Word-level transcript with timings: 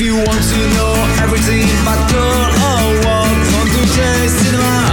If 0.00 0.06
you 0.06 0.16
want 0.16 0.42
to 0.42 0.56
know 0.76 0.94
everything 1.20 1.68
but 1.84 2.10
girl, 2.10 2.22
oh, 2.24 2.88
or 2.88 2.94
what? 3.04 3.28
Come 3.52 3.68
to 3.68 3.84
taste 3.92 4.46
it, 4.48 4.89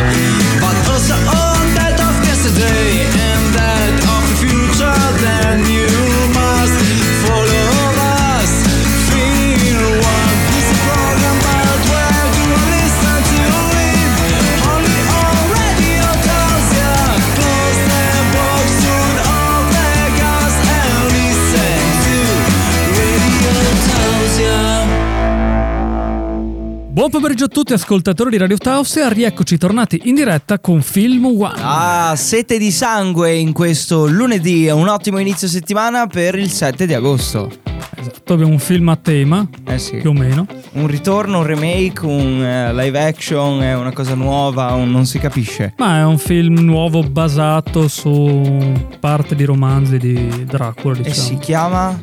Buon 27.07 27.21
pomeriggio 27.21 27.45
a 27.45 27.47
tutti 27.47 27.71
ascoltatori 27.71 28.31
di 28.31 28.37
Radio 28.37 28.57
Tausia, 28.57 29.07
rieccoci 29.07 29.57
tornati 29.57 30.01
in 30.05 30.15
diretta 30.15 30.59
con 30.59 30.81
Film 30.81 31.23
One. 31.25 31.53
Ah, 31.55 32.13
sete 32.17 32.57
di 32.57 32.69
sangue 32.69 33.33
in 33.33 33.53
questo 33.53 34.07
lunedì, 34.07 34.67
un 34.67 34.89
ottimo 34.89 35.17
inizio 35.17 35.47
settimana 35.47 36.07
per 36.07 36.35
il 36.35 36.49
7 36.49 36.85
di 36.85 36.93
agosto. 36.93 37.49
Esatto, 37.95 38.33
abbiamo 38.33 38.51
un 38.51 38.59
film 38.59 38.89
a 38.89 38.97
tema, 38.97 39.47
Eh 39.63 39.79
sì. 39.79 39.97
più 39.97 40.09
o 40.09 40.13
meno. 40.13 40.45
Un 40.73 40.87
ritorno, 40.87 41.37
un 41.39 41.45
remake, 41.45 42.05
un 42.05 42.43
eh, 42.43 42.73
live 42.73 42.99
action, 43.01 43.61
è 43.63 43.73
una 43.73 43.93
cosa 43.93 44.13
nuova, 44.13 44.73
un- 44.73 44.91
non 44.91 45.05
si 45.05 45.17
capisce. 45.17 45.75
Ma 45.77 45.99
è 45.99 46.03
un 46.03 46.17
film 46.17 46.59
nuovo 46.59 47.03
basato 47.03 47.87
su 47.87 48.73
parte 48.99 49.33
di 49.33 49.45
romanzi 49.45 49.97
di 49.97 50.43
Dracula, 50.45 50.95
E 50.97 51.03
diciamo. 51.03 51.25
si 51.27 51.37
chiama, 51.37 51.97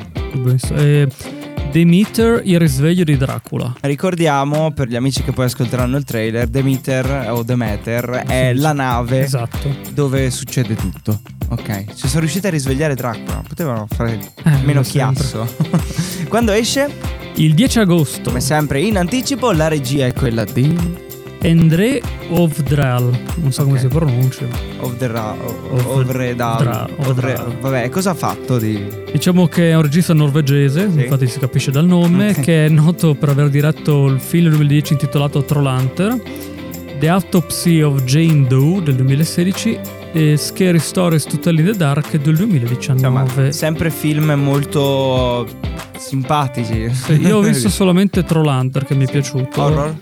Eh, 0.77 1.09
Demeter, 1.75 2.41
il 2.45 2.61
risveglio 2.61 3.03
di 3.03 3.17
Dracula. 3.17 3.75
ricordiamo 3.81 4.71
per 4.71 4.87
gli 4.87 4.95
amici 4.95 5.25
che 5.25 5.33
poi 5.33 5.47
ascolteranno 5.47 5.97
il 5.97 6.05
trailer, 6.05 6.47
Demeter 6.47 7.31
o 7.33 7.43
Demeter 7.43 8.23
è 8.29 8.53
Sì, 8.55 8.61
la 8.61 8.73
nave 8.73 9.25
Esatto. 9.25 9.75
dove 9.93 10.31
succede 10.31 10.77
tutto. 10.77 11.21
Ok, 11.49 11.87
se 11.93 12.07
sono 12.07 12.21
riusciti 12.21 12.47
a 12.47 12.51
risvegliare 12.51 12.95
Dracula, 12.95 13.43
potevano 13.49 13.89
fare 13.91 14.21
Eh, 14.45 14.59
meno 14.63 14.83
chiasso. 14.83 15.53
Quando 16.29 16.53
esce? 16.53 16.89
Il 17.35 17.55
10 17.55 17.81
agosto, 17.81 18.29
Come 18.29 18.39
sempre 18.39 18.81
in 18.81 18.97
anticipo, 18.97 19.51
la 19.51 19.67
regia 19.67 20.07
è 20.07 20.13
quella 20.13 20.45
di 20.45 21.03
André 21.45 22.01
Ovdral, 22.31 23.11
non 23.37 23.53
so 23.53 23.65
come 23.65 23.75
Ok. 23.75 23.81
si 23.81 23.87
pronuncia. 23.89 24.47
Of 24.81 24.97
the 24.97 25.07
Ra- 25.09 25.35
Of- 25.71 25.87
Ovredal. 25.87 26.89
Vabbè, 27.61 27.89
cosa 27.91 28.11
ha 28.11 28.15
fatto 28.15 28.59
di. 28.59 28.83
Diciamo 29.13 29.47
che 29.47 29.71
è 29.71 29.77
un 29.77 29.83
regista 29.83 30.15
norvegese, 30.15 30.91
Sì. 30.91 31.03
infatti 31.03 31.27
si 31.27 31.39
capisce 31.39 31.71
dal 31.71 31.85
nome, 31.85 32.31
Ok. 32.31 32.41
che 32.41 32.67
è 32.67 32.69
noto 32.71 33.15
per 33.15 33.29
aver 33.29 33.51
diretto 33.51 34.07
il 34.07 34.21
film 34.21 34.45
del 34.45 34.53
2010 34.57 34.93
intitolato 34.95 35.45
Trollhunter, 35.45 36.19
The 36.99 37.09
Autopsy 37.09 37.83
of 37.83 38.03
Jane 38.05 38.47
Doe 38.47 38.83
del 38.83 38.95
2016 38.95 39.79
e 40.15 40.37
Scary 40.39 40.79
Stories 40.79 41.25
to 41.25 41.39
Tell 41.39 41.59
in 41.59 41.67
the 41.67 41.77
Dark 41.77 42.17
del 42.17 42.37
2019. 42.37 43.21
Insomma, 43.23 43.53
sempre 43.53 43.91
film 43.91 44.33
molto 44.33 45.47
simpatici. 45.99 46.89
Sì, 46.91 47.21
io 47.21 47.37
ho 47.37 47.41
visto 47.43 47.69
solamente 47.71 48.25
Trollhunter 48.25 48.85
che 48.87 48.95
mi 48.95 49.05
è 49.05 49.11
piaciuto. 49.11 49.61
horror. 49.61 49.95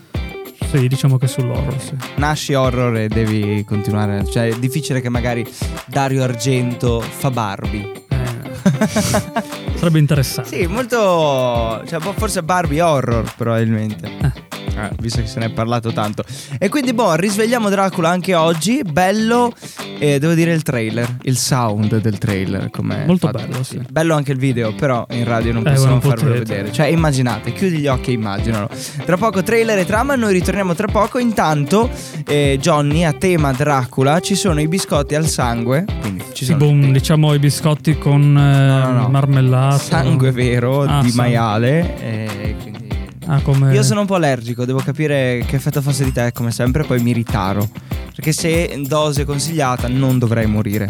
Sì, 0.72 0.88
diciamo 0.88 1.18
che 1.18 1.26
sull'horror, 1.26 1.78
sì. 1.78 1.94
Nasci 2.16 2.54
horror 2.54 2.96
e 2.96 3.08
devi 3.08 3.62
continuare. 3.62 4.24
Cioè, 4.24 4.48
è 4.48 4.58
difficile 4.58 5.02
che 5.02 5.10
magari 5.10 5.46
Dario 5.84 6.22
Argento 6.22 7.02
fa 7.02 7.30
Barbie. 7.30 7.92
Eh, 8.08 8.86
sarebbe 9.76 9.98
interessante. 9.98 10.56
Sì, 10.56 10.66
molto. 10.66 11.82
Cioè, 11.86 11.98
boh, 11.98 12.14
forse 12.14 12.42
Barbie 12.42 12.80
horror, 12.80 13.34
probabilmente. 13.36 14.06
Eh. 14.22 14.41
Eh, 14.74 14.90
visto 15.00 15.20
che 15.20 15.26
se 15.26 15.38
ne 15.38 15.46
è 15.46 15.50
parlato 15.50 15.92
tanto. 15.92 16.24
E 16.58 16.68
quindi, 16.68 16.92
boh, 16.94 17.14
risvegliamo 17.14 17.68
Dracula 17.68 18.08
anche 18.08 18.34
oggi. 18.34 18.82
Bello, 18.82 19.52
eh, 19.98 20.18
devo 20.18 20.32
dire 20.34 20.52
il 20.52 20.62
trailer, 20.62 21.16
il 21.22 21.36
sound 21.36 22.00
del 22.00 22.18
trailer. 22.18 22.70
Com'è 22.70 23.04
Molto 23.06 23.26
fatto. 23.28 23.38
bello, 23.46 23.62
sì. 23.62 23.80
Bello 23.90 24.14
anche 24.14 24.32
il 24.32 24.38
video, 24.38 24.74
però 24.74 25.06
in 25.10 25.24
radio 25.24 25.52
non 25.52 25.66
Eh, 25.66 25.70
possiamo 25.72 25.90
non 25.92 26.00
farvelo 26.00 26.32
potete. 26.32 26.54
vedere. 26.54 26.72
Cioè, 26.72 26.86
immaginate, 26.86 27.52
chiudi 27.52 27.78
gli 27.78 27.86
occhi 27.86 28.10
e 28.10 28.14
immaginalo. 28.14 28.68
Tra 29.04 29.16
poco 29.16 29.42
trailer 29.42 29.78
e 29.78 29.84
trama, 29.84 30.14
noi 30.16 30.32
ritorniamo 30.32 30.74
tra 30.74 30.86
poco. 30.86 31.18
Intanto, 31.18 31.90
eh, 32.26 32.58
Johnny, 32.60 33.04
a 33.04 33.12
tema 33.12 33.52
Dracula, 33.52 34.20
ci 34.20 34.34
sono 34.34 34.60
i 34.60 34.68
biscotti 34.68 35.14
al 35.14 35.26
sangue. 35.26 35.84
Quindi 36.00 36.24
ci 36.32 36.44
Sì, 36.46 36.52
sono 36.52 36.58
boh, 36.58 36.86
i- 36.86 36.92
diciamo 36.92 37.34
i 37.34 37.38
biscotti 37.38 37.98
con 37.98 38.20
eh, 38.22 38.66
No, 38.66 38.78
no, 38.78 38.92
no. 39.02 39.08
marmellata. 39.08 39.76
sangue 39.78 40.30
vero 40.32 40.82
Ah, 40.82 41.02
di 41.02 41.10
sangue. 41.10 41.14
maiale. 41.14 42.00
E 42.00 42.56
quindi... 42.62 42.80
Ah, 43.26 43.40
come... 43.40 43.72
Io 43.74 43.82
sono 43.82 44.00
un 44.00 44.06
po' 44.06 44.16
allergico, 44.16 44.64
devo 44.64 44.80
capire 44.80 45.44
che 45.46 45.56
effetto 45.56 45.80
fosse 45.80 46.04
di 46.04 46.12
te, 46.12 46.32
come 46.32 46.50
sempre, 46.50 46.84
poi 46.84 47.00
mi 47.02 47.12
ritaro. 47.12 47.68
Perché 48.14 48.32
se 48.32 48.70
in 48.72 48.82
dose 48.86 49.24
consigliata 49.24 49.88
non 49.88 50.18
dovrei 50.18 50.46
morire. 50.46 50.88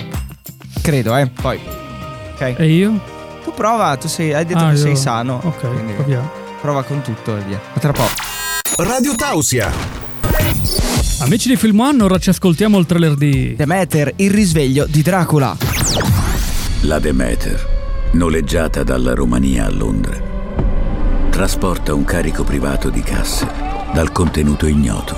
Credo, 0.80 1.16
eh. 1.16 1.28
Poi. 1.28 1.58
Ok. 2.34 2.54
E 2.58 2.66
io? 2.72 3.00
Tu 3.44 3.52
prova, 3.54 3.96
tu 3.96 4.08
sei, 4.08 4.32
hai 4.32 4.44
detto 4.44 4.58
Ah, 4.64 4.68
che 4.70 4.76
io- 4.76 4.80
sei 4.82 4.96
sano. 4.96 5.40
Ok, 5.44 5.60
quindi 5.72 5.92
proviamo. 5.92 6.30
prova 6.60 6.82
con 6.82 7.02
tutto 7.02 7.36
e 7.36 7.42
via. 7.42 7.60
A 7.74 7.78
tra 7.78 7.92
poco. 7.92 8.10
Radio 8.78 9.14
Tausia. 9.14 9.70
Amici 11.20 11.48
di 11.48 11.56
Film 11.56 11.78
One, 11.78 12.02
ora 12.02 12.18
ci 12.18 12.30
ascoltiamo 12.30 12.78
il 12.78 12.86
trailer 12.86 13.14
di... 13.14 13.54
Demeter, 13.54 14.12
il 14.16 14.30
risveglio 14.30 14.86
di 14.88 15.02
Dracula. 15.02 15.56
La 16.82 16.98
Demeter, 16.98 18.08
noleggiata 18.12 18.82
dalla 18.82 19.14
Romania 19.14 19.66
a 19.66 19.70
Londra, 19.70 20.20
trasporta 21.42 21.92
un 21.92 22.04
carico 22.04 22.44
privato 22.44 22.88
di 22.88 23.02
casse 23.02 23.48
dal 23.92 24.12
contenuto 24.12 24.66
ignoto. 24.66 25.16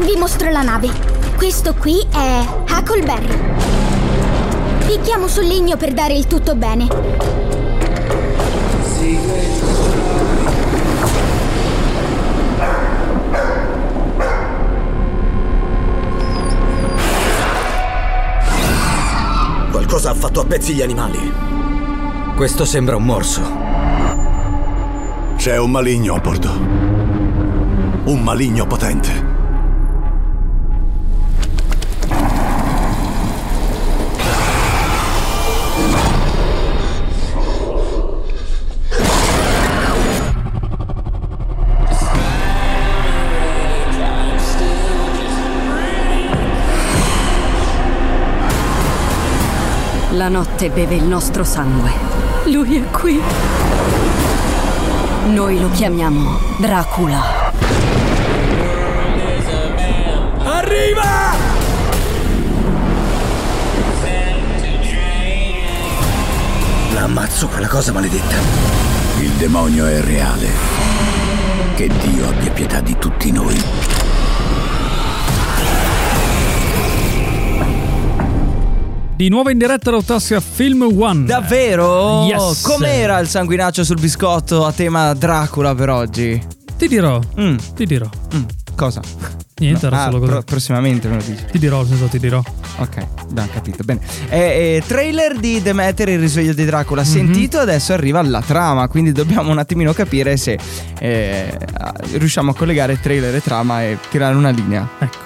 Vi 0.00 0.16
mostro 0.18 0.50
la 0.50 0.60
nave. 0.60 0.90
Questo 1.34 1.72
qui 1.72 2.06
è 2.12 2.46
Huckleberry. 2.68 3.38
Picchiamo 4.84 5.28
sul 5.28 5.46
legno 5.46 5.78
per 5.78 5.94
dare 5.94 6.12
il 6.12 6.26
tutto 6.26 6.54
bene. 6.56 6.88
Qualcosa 19.70 20.10
ha 20.10 20.14
fatto 20.14 20.40
a 20.42 20.44
pezzi 20.44 20.74
gli 20.74 20.82
animali. 20.82 21.32
Questo 22.36 22.66
sembra 22.66 22.96
un 22.96 23.04
morso. 23.04 23.63
C'è 25.44 25.58
un 25.58 25.72
maligno 25.72 26.14
a 26.14 26.20
bordo. 26.20 26.50
Un 28.04 28.22
maligno 28.22 28.66
potente. 28.66 29.12
La 50.12 50.30
notte 50.30 50.70
beve 50.70 50.94
il 50.94 51.04
nostro 51.04 51.44
sangue. 51.44 51.90
Lui 52.46 52.76
è 52.76 52.90
qui. 52.90 53.20
Noi 55.26 55.58
lo 55.58 55.70
chiamiamo 55.70 56.38
Dracula. 56.58 57.52
Arriva! 60.44 61.32
La 66.92 67.02
ammazzo 67.02 67.48
quella 67.48 67.68
cosa 67.68 67.92
maledetta. 67.92 68.36
Il 69.20 69.30
demonio 69.30 69.86
è 69.86 70.00
reale. 70.02 70.48
Che 71.74 71.88
Dio 71.88 72.28
abbia 72.28 72.50
pietà 72.50 72.80
di 72.80 72.96
tutti 72.98 73.32
noi. 73.32 73.93
Di 79.16 79.28
nuovo 79.28 79.48
in 79.50 79.58
diretta 79.58 79.90
da 79.90 79.96
Autossia 79.96 80.40
Film 80.40 80.82
One. 80.98 81.24
Davvero? 81.24 82.24
Yes. 82.24 82.62
Com'era 82.62 83.18
il 83.20 83.28
sanguinaccio 83.28 83.84
sul 83.84 84.00
biscotto 84.00 84.66
a 84.66 84.72
tema 84.72 85.12
Dracula 85.14 85.72
per 85.74 85.88
oggi? 85.88 86.40
Ti 86.76 86.88
dirò, 86.88 87.20
Mm, 87.38 87.56
ti 87.76 87.86
dirò. 87.86 88.08
mm, 88.34 88.42
cosa? 88.74 89.00
Niente, 89.56 89.86
era 89.86 90.00
Ah, 90.02 90.04
solo 90.06 90.18
così. 90.18 90.30
pro- 90.32 90.42
prossimamente 90.42 91.06
me 91.06 91.14
lo 91.14 91.22
dici. 91.22 91.44
Ti 91.48 91.58
dirò, 91.60 91.78
nel 91.78 91.86
senso 91.86 92.06
ti 92.06 92.18
dirò. 92.18 92.42
Ok, 92.78 93.06
abbiamo 93.20 93.48
capito. 93.52 93.84
Bene. 93.84 94.00
Eh, 94.28 94.38
eh, 94.38 94.82
trailer 94.84 95.38
di 95.38 95.62
Demeter, 95.62 96.08
il 96.08 96.18
risveglio 96.18 96.52
di 96.52 96.64
Dracula. 96.64 97.02
Mhm. 97.02 97.06
Sentito, 97.08 97.58
adesso 97.60 97.92
arriva 97.92 98.20
la 98.20 98.42
trama. 98.42 98.88
Quindi 98.88 99.12
dobbiamo 99.12 99.52
un 99.52 99.58
attimino 99.58 99.92
capire 99.92 100.36
se 100.36 100.58
eh, 100.98 101.56
riusciamo 102.14 102.50
a 102.50 102.54
collegare 102.56 102.98
trailer 103.00 103.32
e 103.36 103.40
trama 103.40 103.84
e 103.84 103.96
tirare 104.10 104.34
una 104.34 104.50
linea. 104.50 104.88
Ecco. 104.98 105.22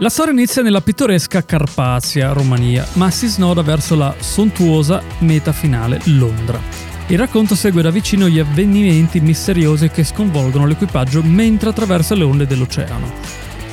La 0.00 0.10
storia 0.10 0.32
inizia 0.32 0.62
nella 0.62 0.80
pittoresca 0.80 1.44
Carpazia, 1.44 2.30
Romania, 2.30 2.86
ma 2.92 3.10
si 3.10 3.26
snoda 3.26 3.62
verso 3.62 3.96
la 3.96 4.14
sontuosa 4.20 5.02
meta 5.18 5.50
finale, 5.50 6.00
Londra. 6.04 6.60
Il 7.08 7.18
racconto 7.18 7.56
segue 7.56 7.82
da 7.82 7.90
vicino 7.90 8.28
gli 8.28 8.38
avvenimenti 8.38 9.18
misteriosi 9.18 9.88
che 9.88 10.04
sconvolgono 10.04 10.66
l'equipaggio 10.66 11.20
mentre 11.24 11.70
attraversa 11.70 12.14
le 12.14 12.22
onde 12.22 12.46
dell'oceano. 12.46 13.10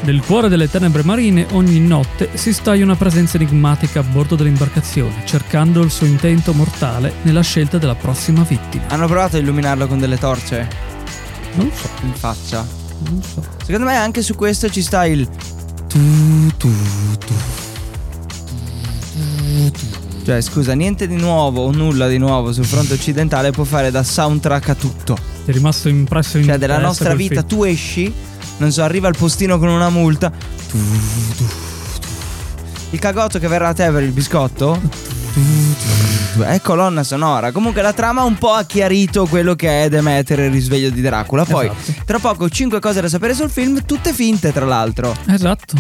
Nel 0.02 0.22
cuore 0.22 0.50
delle 0.50 0.68
tenebre 0.68 1.04
marine 1.04 1.46
ogni 1.52 1.80
notte 1.80 2.30
si 2.34 2.54
staglia 2.54 2.86
una 2.86 2.96
presenza 2.96 3.38
enigmatica 3.38 4.00
a 4.00 4.04
bordo 4.04 4.36
dell'imbarcazione, 4.36 5.22
cercando 5.26 5.82
il 5.84 5.92
suo 5.92 6.08
intento 6.08 6.54
mortale 6.54 7.14
nella 7.22 7.42
scelta 7.42 7.78
della 7.78 7.96
prossima 7.96 8.42
vittima. 8.42 8.86
Hanno 8.88 9.06
provato 9.06 9.36
a 9.36 9.40
illuminarlo 9.40 9.86
con 9.86 10.00
delle 10.00 10.18
torce 10.18 10.68
Non 11.54 11.70
so, 11.72 11.88
in 12.02 12.14
faccia. 12.14 12.66
non 13.10 13.22
so. 13.22 13.44
Secondo 13.64 13.86
me 13.86 13.96
anche 13.96 14.24
su 14.24 14.34
questo 14.34 14.70
ci 14.72 14.82
sta 14.82 15.06
il. 15.06 15.30
Cioè, 20.26 20.42
scusa, 20.42 20.74
niente 20.74 21.08
di 21.08 21.16
nuovo 21.16 21.62
o 21.64 21.72
nulla 21.72 22.08
di 22.08 22.18
nuovo 22.18 22.52
sul 22.52 22.66
fronte 22.66 22.94
occidentale 22.96 23.52
può 23.52 23.64
fare 23.64 23.92
da 23.92 24.04
soundtrack 24.04 24.70
a 24.70 24.76
tutto. 24.76 25.14
Ti 25.14 25.52
è 25.52 25.54
rimasto 25.54 25.88
impresso 25.88 26.38
in 26.38 26.46
Cioè, 26.46 26.58
della 26.58 26.80
nostra 26.80 27.14
vita 27.14 27.36
film. 27.36 27.48
tu 27.48 27.64
esci, 27.64 28.14
non 28.58 28.72
so, 28.72 28.84
arriva 28.84 29.08
al 29.08 29.16
postino 29.16 29.58
con 29.58 29.70
una 29.70 29.90
multa. 29.90 30.32
Il 32.90 33.00
cagotto 33.00 33.40
che 33.40 33.48
verrà 33.48 33.70
a 33.70 33.74
te 33.74 33.90
per 33.92 34.04
il 34.04 34.12
biscotto? 34.12 35.14
È 36.46 36.62
colonna 36.62 37.04
sonora. 37.04 37.52
Comunque 37.52 37.82
la 37.82 37.92
trama 37.94 38.24
un 38.24 38.38
po' 38.38 38.52
ha 38.52 38.64
chiarito 38.66 39.26
quello 39.26 39.56
che 39.56 39.84
è 39.84 39.90
Demeter 39.90 40.40
e 40.42 40.46
il 40.46 40.52
risveglio 40.52 40.90
di 40.90 41.02
Dracula. 41.02 41.44
Poi, 41.44 41.66
Esatto. 41.68 42.04
tra 42.06 42.20
poco, 42.20 42.50
5 42.50 42.80
cose 42.80 43.02
da 43.02 43.10
sapere 43.10 43.34
sul 43.34 43.50
film, 43.50 43.84
tutte 43.86 44.14
finte, 44.14 44.54
tra 44.54 44.66
l'altro. 44.66 45.16
Esatto. 45.28 45.76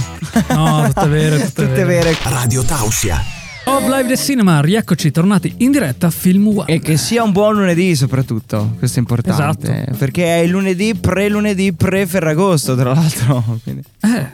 No, 0.50 0.84
tutte 0.94 1.08
vere, 1.08 1.38
tutte, 1.46 1.68
Tutte 1.68 1.84
vere. 1.86 2.16
Radio 2.24 2.64
Tausia. 2.64 3.24
Of 3.68 3.84
Live 3.88 4.06
del 4.08 4.20
Cinema, 4.20 4.62
rieccoci 4.62 5.10
tornati 5.10 5.56
in 5.60 5.72
diretta 5.72 6.08
a 6.08 6.12
Film 6.12 6.48
One. 6.50 6.66
E 6.68 6.80
che 6.80 6.98
sia 6.98 7.24
un 7.24 7.32
buon 7.32 7.56
lunedì 7.56 7.96
soprattutto, 7.96 8.76
questo 8.78 8.98
è 8.98 9.00
importante. 9.00 9.72
Esatto. 9.72 9.98
Perché 9.98 10.26
è 10.26 10.44
il 10.44 10.52
lunedì 10.52 10.94
pre-lunedì 10.94 11.74
pre-Ferragosto, 11.74 12.76
tra 12.76 12.94
l'altro. 12.94 13.44
Quindi- 13.64 13.82
Eh, 14.02 14.28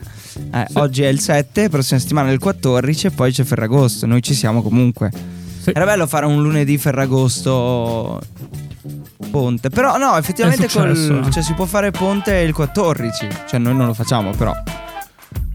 Eh, 0.53 0.67
oggi 0.73 1.03
è 1.03 1.07
il 1.07 1.19
7, 1.19 1.69
prossima 1.69 1.99
settimana 1.99 2.29
è 2.29 2.31
il 2.31 2.39
14 2.39 3.07
e 3.07 3.11
poi 3.11 3.31
c'è 3.31 3.43
Ferragosto. 3.43 4.05
Noi 4.05 4.21
ci 4.21 4.33
siamo 4.33 4.61
comunque. 4.61 5.11
sì. 5.61 5.71
Era 5.73 5.85
bello 5.85 6.07
fare 6.07 6.25
un 6.25 6.41
lunedì 6.41 6.77
Ferragosto 6.77 8.19
ponte. 9.31 9.69
Però 9.69 9.97
no, 9.97 10.17
effettivamente 10.17 10.67
successo, 10.67 11.13
col- 11.13 11.27
eh. 11.27 11.31
cioè, 11.31 11.43
si 11.43 11.53
può 11.53 11.65
fare 11.65 11.91
ponte 11.91 12.37
il 12.39 12.53
14. 12.53 13.27
Cioè 13.47 13.59
noi 13.59 13.75
non 13.75 13.87
lo 13.87 13.93
facciamo 13.93 14.31
però. 14.31 14.53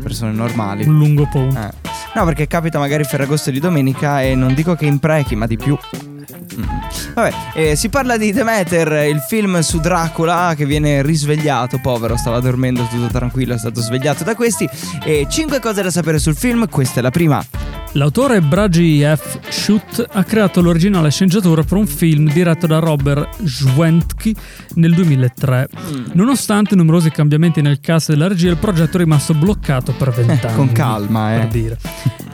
Persone 0.02 0.32
normali. 0.32 0.84
un 0.84 0.98
lungo 0.98 1.28
ponte. 1.30 1.58
Eh. 1.58 1.88
No, 2.14 2.24
perché 2.24 2.46
capita 2.46 2.78
magari 2.78 3.04
Ferragosto 3.04 3.50
di 3.50 3.60
domenica 3.60 4.22
e 4.22 4.34
non 4.34 4.54
dico 4.54 4.74
che 4.74 4.86
imprechi, 4.86 5.36
ma 5.36 5.46
di 5.46 5.56
più. 5.56 5.76
Vabbè, 7.14 7.34
eh, 7.54 7.76
si 7.76 7.88
parla 7.88 8.16
di 8.16 8.32
Demeter, 8.32 9.06
il 9.08 9.20
film 9.20 9.60
su 9.60 9.78
Dracula 9.80 10.54
che 10.56 10.66
viene 10.66 11.02
risvegliato, 11.02 11.78
povero, 11.78 12.16
stava 12.16 12.40
dormendo 12.40 12.86
tutto 12.90 13.08
tranquillo, 13.08 13.54
è 13.54 13.58
stato 13.58 13.80
svegliato 13.80 14.24
da 14.24 14.34
questi. 14.34 14.68
E 15.04 15.26
5 15.28 15.60
cose 15.60 15.82
da 15.82 15.90
sapere 15.90 16.18
sul 16.18 16.36
film, 16.36 16.68
questa 16.68 17.00
è 17.00 17.02
la 17.02 17.10
prima. 17.10 17.65
L'autore 17.96 18.42
Bragi 18.42 19.00
F. 19.00 19.38
Schutt 19.48 20.04
ha 20.06 20.22
creato 20.22 20.60
l'originale 20.60 21.10
sceneggiatura 21.10 21.62
per 21.62 21.78
un 21.78 21.86
film 21.86 22.30
diretto 22.30 22.66
da 22.66 22.78
Robert 22.78 23.42
Schwentke 23.42 24.34
nel 24.74 24.92
2003. 24.92 25.68
Mm. 25.74 26.04
Nonostante 26.12 26.76
numerosi 26.76 27.10
cambiamenti 27.10 27.62
nel 27.62 27.80
cast 27.80 28.10
della 28.10 28.28
regia, 28.28 28.50
il 28.50 28.58
progetto 28.58 28.98
è 28.98 29.00
rimasto 29.00 29.32
bloccato 29.32 29.94
per 29.94 30.10
vent'anni. 30.10 30.54
con 30.54 30.72
calma, 30.72 31.36
eh. 31.36 31.38
Per 31.38 31.48
dire. 31.48 31.78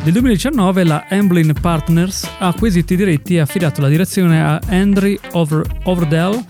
Nel 0.03 0.13
2019 0.13 0.83
la 0.83 1.07
Amblin 1.09 1.53
Partners 1.61 2.29
ha 2.41 2.49
acquisito 2.49 2.95
i 2.95 2.97
diritti 2.97 3.37
e 3.37 3.39
ha 3.39 3.45
affidato 3.45 3.81
la 3.81 3.89
direzione 3.89 4.43
a 4.43 4.61
Andrew 4.67 5.17
Over- 5.31 5.65
Overdell 5.85 6.45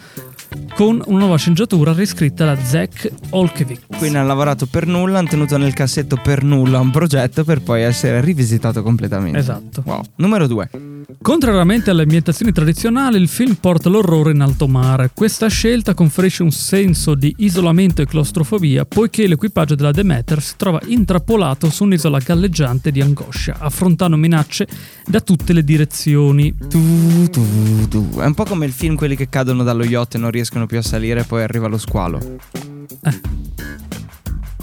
con 0.74 1.02
una 1.06 1.18
nuova 1.18 1.36
sceneggiatura 1.36 1.92
riscritta 1.92 2.44
da 2.44 2.56
Zach 2.62 3.10
Olkevich. 3.30 3.82
Quindi 3.98 4.16
hanno 4.16 4.26
lavorato 4.26 4.66
per 4.66 4.86
nulla, 4.86 5.18
hanno 5.18 5.28
tenuto 5.28 5.56
nel 5.56 5.72
cassetto 5.72 6.18
per 6.22 6.42
nulla 6.42 6.80
un 6.80 6.90
progetto 6.90 7.44
per 7.44 7.62
poi 7.62 7.82
essere 7.82 8.20
rivisitato 8.20 8.82
completamente. 8.82 9.38
Esatto. 9.38 9.82
Wow. 9.84 10.02
Numero 10.16 10.46
2. 10.46 10.91
Contrariamente 11.20 11.90
alle 11.90 12.02
ambientazioni 12.02 12.52
tradizionali, 12.52 13.20
il 13.20 13.28
film 13.28 13.54
porta 13.54 13.88
l'orrore 13.88 14.32
in 14.32 14.40
alto 14.40 14.68
mare. 14.68 15.10
Questa 15.14 15.48
scelta 15.48 15.94
conferisce 15.94 16.42
un 16.42 16.50
senso 16.50 17.14
di 17.14 17.34
isolamento 17.38 18.02
e 18.02 18.06
claustrofobia, 18.06 18.84
poiché 18.84 19.26
l'equipaggio 19.26 19.74
della 19.74 19.90
Demeter 19.90 20.42
si 20.42 20.54
trova 20.56 20.80
intrappolato 20.86 21.70
su 21.70 21.84
un'isola 21.84 22.18
galleggiante 22.18 22.90
di 22.90 23.00
angoscia, 23.00 23.56
affrontando 23.58 24.16
minacce 24.16 24.66
da 25.06 25.20
tutte 25.20 25.52
le 25.52 25.64
direzioni. 25.64 26.54
Tu, 26.68 27.28
tu, 27.30 27.88
tu. 27.88 28.08
È 28.18 28.24
un 28.24 28.34
po' 28.34 28.44
come 28.44 28.66
il 28.66 28.72
film 28.72 28.96
quelli 28.96 29.16
che 29.16 29.28
cadono 29.28 29.62
dallo 29.62 29.84
yacht 29.84 30.14
e 30.14 30.18
non 30.18 30.30
riescono 30.30 30.66
più 30.66 30.78
a 30.78 30.82
salire 30.82 31.24
poi 31.24 31.42
arriva 31.42 31.66
lo 31.66 31.78
squalo. 31.78 32.20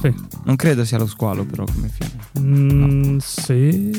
Sì. 0.01 0.13
Non 0.45 0.55
credo 0.55 0.85
sia 0.85 0.97
lo 0.97 1.07
squalo 1.07 1.43
però 1.45 1.65
come 1.65 1.89
film. 1.89 2.09
Mm, 2.39 3.17
sì. 3.17 3.91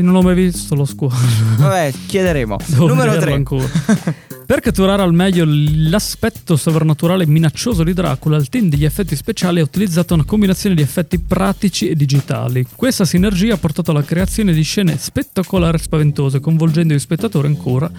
Non 0.00 0.12
l'ho 0.12 0.22
mai 0.22 0.34
visto 0.34 0.74
lo 0.74 0.84
squalo. 0.84 1.14
Vabbè, 1.58 1.92
chiederemo. 2.06 2.56
Devo 2.66 2.88
Numero 2.88 3.12
vederlo 3.12 3.26
3. 3.26 3.34
ancora. 3.34 3.66
Per 4.44 4.60
catturare 4.60 5.02
al 5.02 5.14
meglio 5.14 5.44
l'aspetto 5.46 6.56
sovrannaturale 6.56 7.26
minaccioso 7.26 7.84
di 7.84 7.94
Dracula, 7.94 8.36
il 8.36 8.48
team 8.48 8.68
degli 8.68 8.84
effetti 8.84 9.16
speciali 9.16 9.60
ha 9.60 9.62
utilizzato 9.62 10.12
una 10.14 10.24
combinazione 10.24 10.74
di 10.74 10.82
effetti 10.82 11.18
pratici 11.18 11.88
e 11.88 11.94
digitali. 11.94 12.66
Questa 12.74 13.04
sinergia 13.06 13.54
ha 13.54 13.56
portato 13.56 13.92
alla 13.92 14.02
creazione 14.02 14.52
di 14.52 14.62
scene 14.62 14.98
spettacolari 14.98 15.78
e 15.78 15.80
spaventose, 15.80 16.40
coinvolgendo 16.40 16.92
gli 16.92 16.98
spettatori 16.98 17.46
ancora 17.46 17.90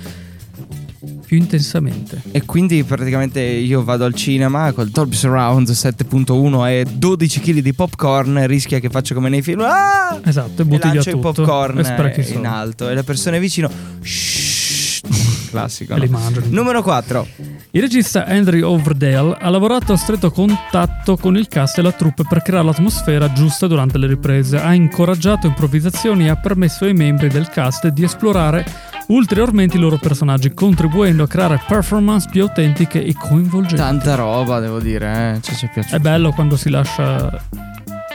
più 1.26 1.38
intensamente. 1.38 2.22
E 2.32 2.44
quindi 2.46 2.84
praticamente 2.84 3.42
io 3.42 3.84
vado 3.84 4.06
al 4.06 4.14
cinema 4.14 4.72
col 4.72 4.90
Dolby 4.90 5.16
Surround 5.16 5.70
7.1 5.70 6.68
e 6.70 6.86
12 6.92 7.40
kg 7.40 7.60
di 7.60 7.74
popcorn 7.74 8.38
e 8.38 8.48
rischia 8.48 8.80
che 8.80 8.90
faccio 8.90 9.14
come 9.14 9.30
nei 9.30 9.42
film. 9.42 9.62
Ah! 9.62 10.20
Esatto, 10.24 10.62
e 10.62 10.66
E 10.66 10.66
butti 10.66 10.82
via 10.90 10.94
lancio 10.94 11.10
il 11.10 11.16
tutto. 11.16 11.32
popcorn 11.44 11.78
e 11.78 11.82
eh, 11.82 12.24
soldi. 12.24 12.34
in 12.34 12.46
alto 12.46 12.90
e 12.90 12.94
le 12.94 13.04
persone 13.04 13.40
vicino. 13.40 13.70
Shhh. 14.02 14.42
Classico. 15.50 15.94
E 16.04 16.08
no? 16.08 16.20
Numero 16.50 16.82
4. 16.82 17.28
Il 17.72 17.82
regista 17.82 18.26
Andrew 18.26 18.68
Overdale 18.72 19.38
ha 19.40 19.50
lavorato 19.50 19.94
a 19.94 19.98
stretto 19.98 20.32
contatto 20.32 21.16
con 21.18 21.36
il 21.38 21.48
cast 21.48 21.78
e 21.78 21.82
la 21.82 21.92
troupe 21.92 22.24
per 22.28 22.42
creare 22.42 22.66
l'atmosfera 22.66 23.32
giusta 23.34 23.68
durante 23.68 23.98
le 23.98 24.08
riprese. 24.08 24.58
Ha 24.58 24.74
incoraggiato 24.74 25.48
improvvisazioni 25.48 26.26
e 26.26 26.30
ha 26.30 26.36
permesso 26.36 26.86
ai 26.86 26.94
membri 26.94 27.30
del 27.30 27.50
cast 27.50 27.88
di 27.88 28.04
esplorare 28.04 28.66
ulteriormente 29.08 29.78
i 29.78 29.80
loro 29.80 29.98
personaggi, 29.98 30.54
contribuendo 30.54 31.24
a 31.24 31.28
creare 31.28 31.62
performance 31.68 32.28
più 32.30 32.44
autentiche 32.44 33.04
e 33.04 33.14
coinvolgenti. 33.16 33.76
Tanta 33.76 34.16
roba, 34.16 34.60
devo 34.60 34.80
dire, 34.80 35.36
eh. 35.36 35.42
Cioè, 35.42 35.56
ci 35.56 35.70
è 35.74 35.96
È 35.96 36.00
bello 36.00 36.32
quando 36.32 36.56
si 36.58 36.70
lascia 36.70 37.42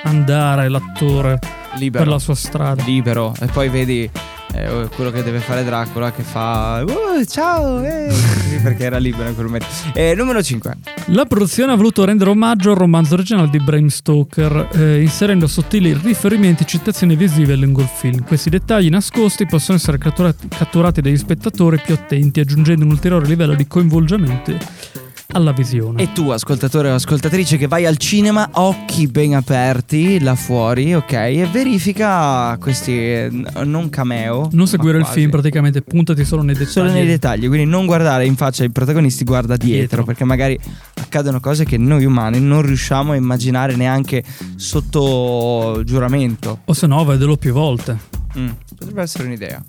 andare 0.04 0.68
l'attore 0.68 1.38
Libero. 1.76 2.04
per 2.04 2.12
la 2.12 2.18
sua 2.18 2.34
strada. 2.34 2.82
libero 2.84 3.34
e 3.40 3.46
poi 3.46 3.68
vedi 3.68 4.10
eh, 4.58 4.88
quello 4.94 5.10
che 5.10 5.22
deve 5.22 5.38
fare 5.38 5.64
Dracula 5.64 6.12
che 6.12 6.22
fa 6.22 6.84
"Uh, 6.86 7.24
ciao 7.24 7.82
eh", 7.82 8.12
perché 8.62 8.84
era 8.84 8.98
libero 8.98 9.28
in 9.28 9.34
quel 9.34 9.46
momento. 9.46 9.66
Eh, 9.94 10.14
numero 10.14 10.42
5 10.42 10.76
La 11.06 11.24
produzione 11.24 11.72
ha 11.72 11.76
voluto 11.76 12.04
rendere 12.04 12.30
omaggio 12.30 12.70
al 12.70 12.76
romanzo 12.76 13.14
originale 13.14 13.48
di 13.50 13.58
Bram 13.58 13.86
Stoker, 13.86 14.68
eh, 14.72 15.02
inserendo 15.02 15.46
sottili 15.46 15.92
riferimenti 15.92 16.62
e 16.62 16.66
citazioni 16.66 17.16
visive 17.16 17.56
lungo 17.56 17.82
il 17.82 17.88
film. 17.88 18.24
Questi 18.24 18.50
dettagli 18.50 18.88
nascosti 18.88 19.46
possono 19.46 19.78
essere 19.78 19.98
catturati, 19.98 20.48
catturati 20.48 21.00
dagli 21.00 21.16
spettatori 21.16 21.80
più 21.84 21.94
attenti, 21.94 22.40
aggiungendo 22.40 22.84
un 22.84 22.90
ulteriore 22.90 23.26
livello 23.26 23.54
di 23.54 23.66
coinvolgimento 23.66 25.06
alla 25.38 25.52
visione. 25.52 26.02
e 26.02 26.12
tu 26.12 26.28
ascoltatore 26.30 26.90
o 26.90 26.94
ascoltatrice 26.94 27.56
che 27.56 27.66
vai 27.66 27.86
al 27.86 27.96
cinema 27.96 28.48
occhi 28.52 29.06
ben 29.06 29.34
aperti 29.34 30.20
là 30.20 30.34
fuori 30.34 30.94
ok 30.94 31.12
e 31.12 31.48
verifica 31.50 32.56
questi 32.60 33.46
non 33.64 33.88
cameo 33.90 34.48
non 34.52 34.66
seguire 34.66 34.98
il 34.98 35.04
quasi. 35.04 35.20
film, 35.20 35.30
praticamente 35.30 35.82
puntati 35.82 36.24
solo 36.24 36.42
nei 36.42 36.54
dettagli. 36.54 36.70
Solo 36.72 36.90
nei 36.90 37.06
dettagli, 37.06 37.46
quindi 37.48 37.64
non 37.66 37.86
guardare 37.86 38.26
in 38.26 38.36
faccia 38.36 38.62
ai 38.64 38.70
protagonisti, 38.70 39.24
guarda 39.24 39.56
dietro, 39.56 39.76
Dietro. 39.78 40.04
perché 40.04 40.24
magari 40.24 40.58
accadono 40.94 41.40
cose 41.40 41.64
che 41.64 41.76
noi 41.78 42.04
umani 42.04 42.40
non 42.40 42.62
riusciamo 42.62 43.12
a 43.12 43.16
immaginare 43.16 43.76
neanche 43.76 44.22
sotto 44.56 45.82
giuramento. 45.84 46.60
O 46.64 46.72
se 46.72 46.86
no, 46.86 47.04
vedelo 47.04 47.36
più 47.36 47.52
volte. 47.52 47.96
Mm, 48.38 48.48
potrebbe 48.76 49.02
essere 49.02 49.24
un'idea. 49.24 49.62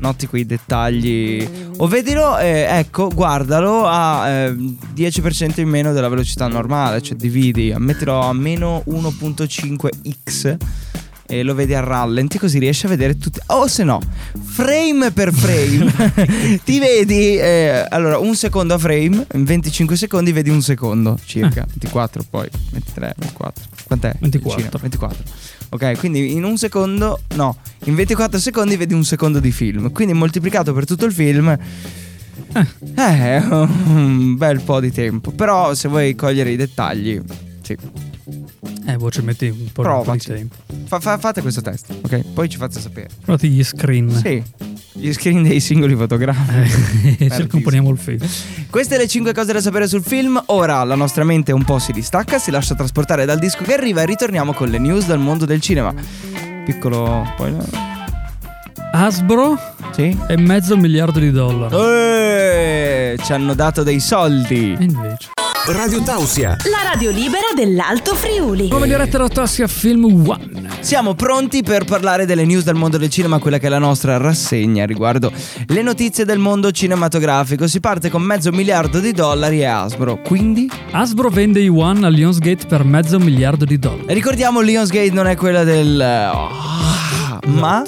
Noti 0.00 0.26
quei 0.26 0.44
dettagli. 0.46 1.46
O 1.76 1.86
vedilo, 1.86 2.38
eh, 2.38 2.66
ecco, 2.68 3.08
guardalo 3.08 3.86
a 3.86 4.28
eh, 4.28 4.50
10% 4.52 5.60
in 5.60 5.68
meno 5.68 5.92
della 5.92 6.08
velocità 6.08 6.48
normale. 6.48 7.00
Cioè 7.00 7.16
dividi, 7.16 7.72
mettilo 7.76 8.18
a 8.20 8.32
meno 8.32 8.82
1.5x 8.86 10.56
e 11.30 11.44
lo 11.44 11.54
vedi 11.54 11.74
a 11.74 11.80
rallenti 11.80 12.38
così 12.38 12.58
riesci 12.58 12.86
a 12.86 12.88
vedere 12.88 13.16
tutti. 13.16 13.38
O 13.46 13.68
se 13.68 13.84
no, 13.84 14.00
frame 14.42 15.12
per 15.12 15.32
frame, 15.32 16.58
ti 16.64 16.80
vedi. 16.80 17.38
eh, 17.38 17.86
allora, 17.88 18.18
un 18.18 18.34
secondo 18.34 18.74
a 18.74 18.78
frame, 18.78 19.26
in 19.34 19.44
25 19.44 19.96
secondi 19.96 20.32
vedi 20.32 20.50
un 20.50 20.60
secondo 20.60 21.18
circa. 21.24 21.64
24, 21.70 22.24
poi 22.28 22.48
23, 22.72 23.14
24. 23.16 23.64
Quant'è? 23.90 24.14
24. 24.20 24.56
Vicino, 24.56 24.78
24. 24.80 25.24
Ok, 25.70 25.98
quindi 25.98 26.32
in 26.32 26.44
un 26.44 26.56
secondo, 26.56 27.22
no, 27.34 27.56
in 27.86 27.96
24 27.96 28.38
secondi 28.38 28.76
vedi 28.76 28.94
un 28.94 29.02
secondo 29.04 29.40
di 29.40 29.50
film. 29.50 29.90
Quindi 29.90 30.12
moltiplicato 30.14 30.72
per 30.72 30.84
tutto 30.86 31.06
il 31.06 31.12
film. 31.12 31.58
Eh, 32.94 33.36
un 33.44 34.36
bel 34.36 34.60
po' 34.60 34.78
di 34.78 34.92
tempo. 34.92 35.32
Però 35.32 35.74
se 35.74 35.88
vuoi 35.88 36.14
cogliere 36.14 36.52
i 36.52 36.56
dettagli, 36.56 37.20
sì. 37.62 37.76
Eh, 38.86 38.96
voi 38.96 39.10
ci 39.10 39.22
metti 39.22 39.48
un 39.48 39.72
po', 39.72 39.82
un 39.82 40.02
po' 40.04 40.12
di 40.12 40.18
tempo. 40.18 40.54
Fa- 40.84 41.00
fa- 41.00 41.18
fate 41.18 41.40
questo 41.42 41.60
test, 41.60 41.92
ok? 42.00 42.32
Poi 42.32 42.48
ci 42.48 42.58
fate 42.58 42.78
sapere. 42.80 43.08
Guardate 43.24 43.48
gli 43.48 43.64
screen. 43.64 44.08
Sì. 44.16 44.40
Gli 44.92 45.12
screen 45.12 45.42
dei 45.44 45.60
singoli 45.60 45.94
fotogrammi. 45.94 47.16
Eh, 47.18 47.30
ci 47.30 47.46
componiamo 47.46 47.90
il 47.90 47.98
film. 47.98 48.18
Queste 48.68 48.96
le 48.96 49.06
5 49.06 49.32
cose 49.32 49.52
da 49.52 49.60
sapere 49.60 49.86
sul 49.86 50.02
film. 50.02 50.40
Ora 50.46 50.82
la 50.84 50.94
nostra 50.96 51.22
mente 51.24 51.52
un 51.52 51.64
po' 51.64 51.78
si 51.78 51.92
distacca, 51.92 52.38
si 52.38 52.50
lascia 52.50 52.74
trasportare 52.74 53.24
dal 53.24 53.38
disco 53.38 53.62
che 53.62 53.74
arriva 53.74 54.02
e 54.02 54.06
ritorniamo 54.06 54.52
con 54.52 54.68
le 54.68 54.78
news 54.78 55.06
dal 55.06 55.18
mondo 55.20 55.44
del 55.46 55.60
cinema. 55.60 55.94
Piccolo 56.64 57.24
spoiler. 57.34 57.68
Hasbro 58.92 59.56
Sì? 59.92 60.16
è 60.26 60.34
mezzo 60.36 60.76
miliardo 60.76 61.20
di 61.20 61.30
dollari. 61.30 61.76
Eh, 61.76 63.16
ci 63.22 63.32
hanno 63.32 63.54
dato 63.54 63.82
dei 63.84 64.00
soldi. 64.00 64.76
E 64.78 64.82
invece. 64.84 65.28
Radio 65.66 66.02
Tausia. 66.02 66.56
La 66.70 66.90
radio 66.90 67.10
libera 67.10 67.52
dell'Alto 67.54 68.14
Friuli. 68.14 68.68
Come 68.68 68.86
diretta 68.86 69.18
Rotassi 69.18 69.62
a 69.62 69.68
Film 69.68 70.26
One. 70.26 70.68
Siamo 70.80 71.14
pronti 71.14 71.62
per 71.62 71.84
parlare 71.84 72.24
delle 72.24 72.44
news 72.44 72.64
dal 72.64 72.74
mondo 72.74 72.96
del 72.96 73.10
cinema, 73.10 73.38
quella 73.38 73.58
che 73.58 73.66
è 73.66 73.68
la 73.68 73.78
nostra 73.78 74.16
rassegna 74.16 74.86
riguardo 74.86 75.30
le 75.66 75.82
notizie 75.82 76.24
del 76.24 76.38
mondo 76.38 76.70
cinematografico. 76.70 77.68
Si 77.68 77.78
parte 77.78 78.08
con 78.08 78.22
mezzo 78.22 78.50
miliardo 78.50 78.98
di 78.98 79.12
dollari 79.12 79.60
e 79.60 79.66
Hasbro. 79.66 80.20
Quindi? 80.22 80.68
Hasbro 80.92 81.28
vende 81.28 81.60
i 81.60 81.68
One 81.68 82.06
a 82.06 82.08
Lionsgate 82.08 82.66
per 82.66 82.82
mezzo 82.84 83.18
miliardo 83.18 83.64
di 83.64 83.78
dollari. 83.78 84.14
Ricordiamo, 84.14 84.60
Lionsgate 84.60 85.10
non 85.10 85.26
è 85.26 85.36
quella 85.36 85.62
del... 85.62 86.00
ah, 86.00 87.38
ma... 87.46 87.84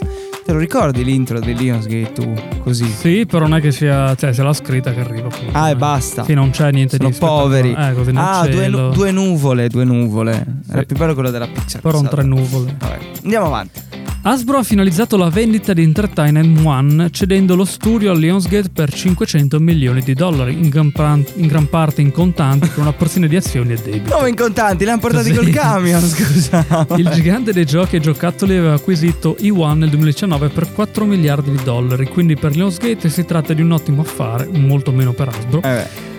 Te 0.52 0.58
lo 0.58 0.64
ricordi 0.64 1.02
l'intro 1.02 1.40
di 1.40 1.54
Lionsgate 1.54 2.12
tu? 2.12 2.30
Così. 2.62 2.84
Sì, 2.84 3.24
però 3.24 3.46
non 3.46 3.56
è 3.56 3.60
che 3.62 3.72
sia. 3.72 4.14
Cioè, 4.14 4.34
se 4.34 4.42
l'ha 4.42 4.52
scritta 4.52 4.92
che 4.92 5.00
arriva. 5.00 5.28
poi. 5.28 5.48
Ah, 5.52 5.70
e 5.70 5.76
basta. 5.76 6.24
Sì, 6.24 6.34
non 6.34 6.50
c'è 6.50 6.70
niente 6.70 6.96
Sono 6.98 7.08
di 7.08 7.14
spettacolare. 7.14 7.62
poveri. 7.72 7.90
Eh, 7.90 7.94
così 7.94 8.10
ah, 8.16 8.46
due, 8.46 8.68
nu- 8.68 8.90
due 8.90 9.10
nuvole, 9.12 9.68
due 9.70 9.84
nuvole. 9.84 10.44
Era 10.68 10.80
Sì. 10.80 10.84
più 10.84 10.96
bello 10.96 11.14
quello 11.14 11.30
della 11.30 11.46
Pixar. 11.46 11.80
Però 11.80 11.98
un 11.98 12.06
tre 12.06 12.22
nuvole. 12.22 12.76
Vabbè, 12.78 12.98
andiamo 13.22 13.46
avanti. 13.46 13.80
Hasbro 14.24 14.58
ha 14.58 14.62
finalizzato 14.62 15.16
la 15.16 15.28
vendita 15.30 15.72
di 15.72 15.82
Entertainment 15.82 16.64
One 16.64 17.10
cedendo 17.10 17.56
lo 17.56 17.64
studio 17.64 18.12
a 18.12 18.14
Lionsgate 18.14 18.68
per 18.72 18.92
500 18.92 19.58
milioni 19.58 20.00
di 20.00 20.14
dollari, 20.14 20.52
in 20.52 20.68
gran, 20.68 20.92
pan- 20.92 21.24
in 21.34 21.48
gran 21.48 21.68
parte 21.68 22.02
in 22.02 22.12
contanti 22.12 22.70
con 22.70 22.84
una 22.84 22.92
porzione 22.92 23.26
di 23.26 23.34
azioni 23.34 23.72
e 23.72 23.76
debiti. 23.82 24.10
Come 24.10 24.28
in 24.28 24.36
contanti, 24.36 24.84
li 24.84 24.90
hanno 24.90 25.00
portati 25.00 25.30
Sì. 25.30 25.34
col 25.34 25.50
camion, 25.50 26.00
scusa. 26.06 26.86
Il 26.96 27.08
gigante 27.12 27.52
dei 27.52 27.66
giochi 27.66 27.96
e 27.96 28.00
giocattoli 28.00 28.56
aveva 28.56 28.74
acquisito 28.74 29.34
i 29.40 29.50
One 29.50 29.74
nel 29.80 29.88
2019 29.88 30.50
per 30.50 30.72
4 30.72 31.04
miliardi 31.04 31.50
di 31.50 31.60
dollari, 31.64 32.06
quindi 32.06 32.36
per 32.36 32.54
Lionsgate 32.54 33.08
si 33.08 33.24
tratta 33.24 33.52
di 33.54 33.60
un 33.62 33.72
ottimo 33.72 34.02
affare, 34.02 34.46
molto 34.52 34.92
meno 34.92 35.12
per 35.14 35.28
Hasbro. 35.30 35.62
Eh. 35.62 36.10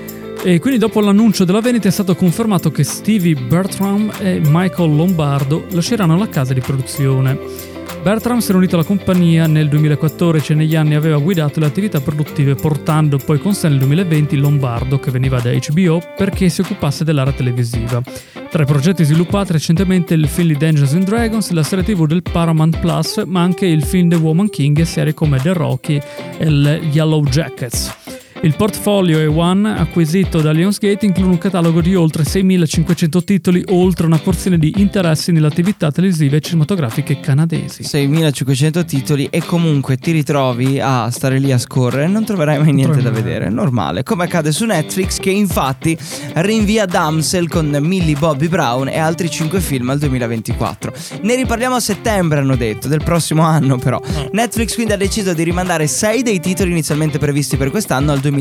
E 0.43 0.59
quindi 0.59 0.77
dopo 0.77 0.99
l'annuncio 0.99 1.45
della 1.45 1.61
vendita 1.61 1.87
è 1.87 1.91
stato 1.91 2.15
confermato 2.17 2.69
che 2.69 2.83
Stevie 2.83 3.35
Bertram 3.35 4.11
e 4.19 4.41
Michael 4.43 4.93
Lombardo 4.93 5.67
lasceranno 5.69 6.17
la 6.17 6.27
casa 6.27 6.53
di 6.53 6.59
produzione. 6.59 7.71
Bertram 8.03 8.39
si 8.39 8.51
è 8.51 8.55
unito 8.55 8.75
alla 8.75 8.83
compagnia 8.83 9.47
nel 9.47 9.69
2014 9.69 10.51
e 10.51 10.55
negli 10.55 10.75
anni 10.75 10.93
aveva 10.93 11.17
guidato 11.19 11.61
le 11.61 11.67
attività 11.67 12.01
produttive 12.01 12.53
portando 12.53 13.17
poi 13.17 13.39
con 13.39 13.53
sé 13.53 13.69
nel 13.69 13.77
2020 13.77 14.35
Lombardo 14.35 14.99
che 14.99 15.09
veniva 15.09 15.39
da 15.39 15.51
HBO 15.53 16.01
perché 16.17 16.49
si 16.49 16.59
occupasse 16.59 17.05
dell'area 17.05 17.31
televisiva. 17.31 18.01
Tra 18.49 18.63
i 18.63 18.65
progetti 18.65 19.05
sviluppati 19.05 19.53
recentemente 19.53 20.15
il 20.15 20.27
film 20.27 20.49
di 20.49 20.57
Dungeons 20.57 20.93
and 20.95 21.05
Dragons, 21.05 21.49
la 21.51 21.63
serie 21.63 21.85
tv 21.85 22.05
del 22.05 22.23
Paramount 22.23 22.77
Plus, 22.81 23.23
ma 23.25 23.41
anche 23.41 23.67
il 23.67 23.85
film 23.85 24.09
The 24.09 24.17
Woman 24.17 24.49
King 24.49 24.79
e 24.79 24.85
serie 24.85 25.13
come 25.13 25.39
The 25.39 25.53
Rocky 25.53 26.01
e 26.37 26.45
il 26.45 26.89
Yellow 26.91 27.23
Jackets. 27.23 28.22
Il 28.43 28.57
portfolio 28.57 29.19
E1 29.19 29.65
acquisito 29.67 30.41
da 30.41 30.51
Lionsgate 30.51 31.05
include 31.05 31.29
un 31.29 31.37
catalogo 31.37 31.79
di 31.79 31.95
oltre 31.95 32.23
6.500 32.23 33.23
titoli, 33.23 33.63
oltre 33.69 34.05
una 34.05 34.17
porzione 34.17 34.59
di 34.59 34.73
interessi 34.79 35.31
nelle 35.31 35.47
attività 35.47 35.93
televisive 35.93 36.35
e 36.35 36.39
cinematografiche 36.41 37.21
canadesi. 37.21 37.83
6500 37.83 38.83
titoli 38.83 39.27
e 39.31 39.45
comunque 39.45 39.95
ti 39.95 40.11
ritrovi 40.11 40.77
a 40.81 41.09
stare 41.09 41.39
lì 41.39 41.53
a 41.53 41.57
scorrere 41.57 42.03
e 42.03 42.07
non 42.07 42.25
troverai 42.25 42.59
mai 42.59 42.73
niente 42.73 43.01
da 43.01 43.11
vedere, 43.11 43.47
normale, 43.47 44.03
come 44.03 44.25
accade 44.25 44.51
su 44.51 44.65
Netflix 44.65 45.19
che 45.19 45.31
infatti 45.31 45.97
rinvia 46.33 46.85
Damsel 46.85 47.47
con 47.47 47.69
Millie 47.79 48.17
Bobby 48.17 48.49
Brown 48.49 48.89
e 48.89 48.99
altri 48.99 49.29
5 49.29 49.61
film 49.61 49.89
al 49.89 49.99
2024. 49.99 50.93
Ne 51.21 51.35
riparliamo 51.35 51.75
a 51.75 51.79
settembre 51.79 52.39
hanno 52.39 52.57
detto, 52.57 52.89
del 52.89 53.03
prossimo 53.05 53.43
anno 53.43 53.77
però. 53.77 54.01
Netflix 54.33 54.75
quindi 54.75 54.91
ha 54.91 54.97
deciso 54.97 55.33
di 55.33 55.43
rimandare 55.43 55.87
6 55.87 56.21
dei 56.23 56.41
titoli 56.41 56.71
inizialmente 56.71 57.17
previsti 57.17 57.55
per 57.55 57.69
quest'anno 57.69 58.11
al 58.11 58.15
2024. 58.15 58.32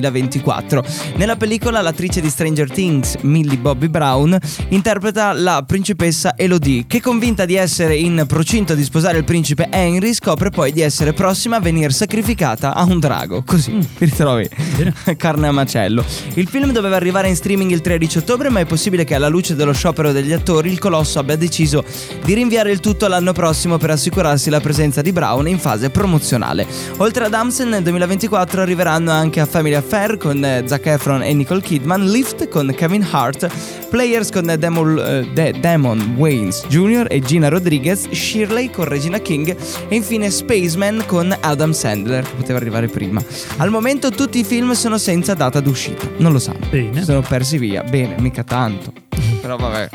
Nella 1.17 1.37
pellicola 1.37 1.81
l'attrice 1.81 2.21
di 2.21 2.29
Stranger 2.29 2.71
Things, 2.71 3.17
Millie 3.23 3.59
Bobby 3.59 3.89
Brown, 3.89 4.39
interpreta 4.69 5.33
la 5.33 5.63
principessa 5.67 6.35
Elodie, 6.37 6.85
che 6.87 7.01
convinta 7.01 7.45
di 7.45 7.55
essere 7.55 7.97
in 7.97 8.25
procinto 8.27 8.75
di 8.75 8.83
sposare 8.83 9.19
il 9.19 9.25
principe 9.25 9.69
Henry, 9.71 10.13
scopre 10.15 10.51
poi 10.51 10.73
di 10.73 10.81
essere 10.81 11.13
prossima 11.13 11.57
a 11.57 11.61
venire 11.61 11.91
sacrificata 11.91 12.75
a 12.75 12.85
un 12.85 12.99
drago. 12.99 13.43
Così 13.45 13.77
ti 13.79 14.05
ritrovi 14.05 14.49
carne 15.17 15.49
a 15.49 15.53
macello. 15.53 16.05
Il 16.35 16.49
film 16.49 16.73
doveva 16.73 16.97
arrivare 16.97 17.29
in 17.29 17.37
streaming 17.37 17.71
il 17.71 17.81
13 17.81 18.19
ottobre, 18.19 18.49
ma 18.49 18.61
è 18.61 18.65
possibile 18.65 19.05
che 19.05 19.15
alla 19.15 19.29
luce 19.29 19.55
dello 19.55 19.73
sciopero 19.73 20.13
degli 20.13 20.33
attori 20.33 20.71
il 20.71 20.79
colosso 20.79 21.19
abbia 21.19 21.37
deciso 21.37 21.85
di 22.25 22.35
rinviare 22.35 22.71
il 22.71 22.81
tutto 22.81 23.07
all'anno 23.07 23.33
prossimo 23.33 23.79
per 23.79 23.91
assicurarsi 23.91 24.51
la 24.51 24.61
presenza 24.61 25.03
di 25.03 25.13
Brown 25.13 25.49
in 25.49 25.59
fase 25.59 25.91
promozionale. 25.91 26.67
Oltre 26.99 27.25
ad 27.25 27.35
Amsen 27.35 27.69
nel 27.69 27.83
2024 27.83 28.63
arriveranno 28.63 29.11
anche 29.11 29.41
a 29.41 29.47
Family 29.47 29.75
Affair 29.83 30.17
con 30.17 30.45
eh, 30.45 30.62
Zac 30.67 30.87
Efron 30.87 31.23
e 31.23 31.33
Nicole 31.35 31.61
Kidman, 31.61 32.09
Lift 32.11 32.49
con 32.49 32.73
Kevin 32.77 33.07
Hart, 33.11 33.49
Players 33.91 34.31
con 34.31 34.49
eh, 34.49 34.57
Demol- 34.57 34.99
eh, 34.99 35.29
De- 35.33 35.55
Damon 35.61 36.15
Waynes 36.17 36.65
Jr. 36.69 37.07
e 37.11 37.21
Gina 37.21 37.49
Rodriguez, 37.49 38.09
Shirley 38.11 38.71
con 38.71 38.85
Regina 38.87 39.19
King 39.19 39.55
e 39.89 39.95
infine 39.95 40.31
Spaceman 40.31 41.05
con 41.07 41.37
Adam 41.41 41.73
Sandler, 41.73 42.23
che 42.25 42.35
poteva 42.37 42.59
arrivare 42.59 42.89
prima. 42.89 43.23
Al 43.59 43.71
momento 43.71 44.11
tutti 44.11 44.39
i 44.39 44.45
film 44.45 44.73
sono 44.73 44.99
senza 44.99 45.35
data 45.35 45.61
d'uscita, 45.61 46.09
non 46.19 46.33
lo 46.33 46.39
sanno. 46.39 46.61
Bene. 46.71 47.03
Sono 47.03 47.21
persi 47.21 47.59
via, 47.59 47.83
bene, 47.83 48.15
mica 48.19 48.45
tanto. 48.45 48.93
Però 49.43 49.57
vabbè. 49.57 49.89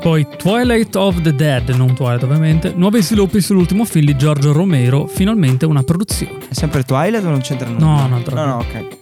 Poi 0.00 0.26
Twilight 0.38 0.96
of 0.96 1.20
the 1.20 1.34
Dead, 1.34 1.68
non 1.70 1.94
Twilight 1.94 2.22
ovviamente, 2.22 2.72
nuovi 2.74 3.02
sviluppi 3.02 3.42
sull'ultimo 3.42 3.84
film 3.84 4.06
di 4.06 4.16
Giorgio 4.16 4.50
Romero, 4.52 5.06
finalmente 5.06 5.66
una 5.66 5.82
produzione. 5.82 6.38
È 6.48 6.54
sempre 6.54 6.84
Twilight 6.84 7.22
o 7.22 7.28
non 7.28 7.40
c'entra 7.42 7.68
nulla? 7.68 8.06
No, 8.06 8.14
altro. 8.16 8.34
No, 8.34 8.44
no, 8.46 8.56
ok. 8.56 8.98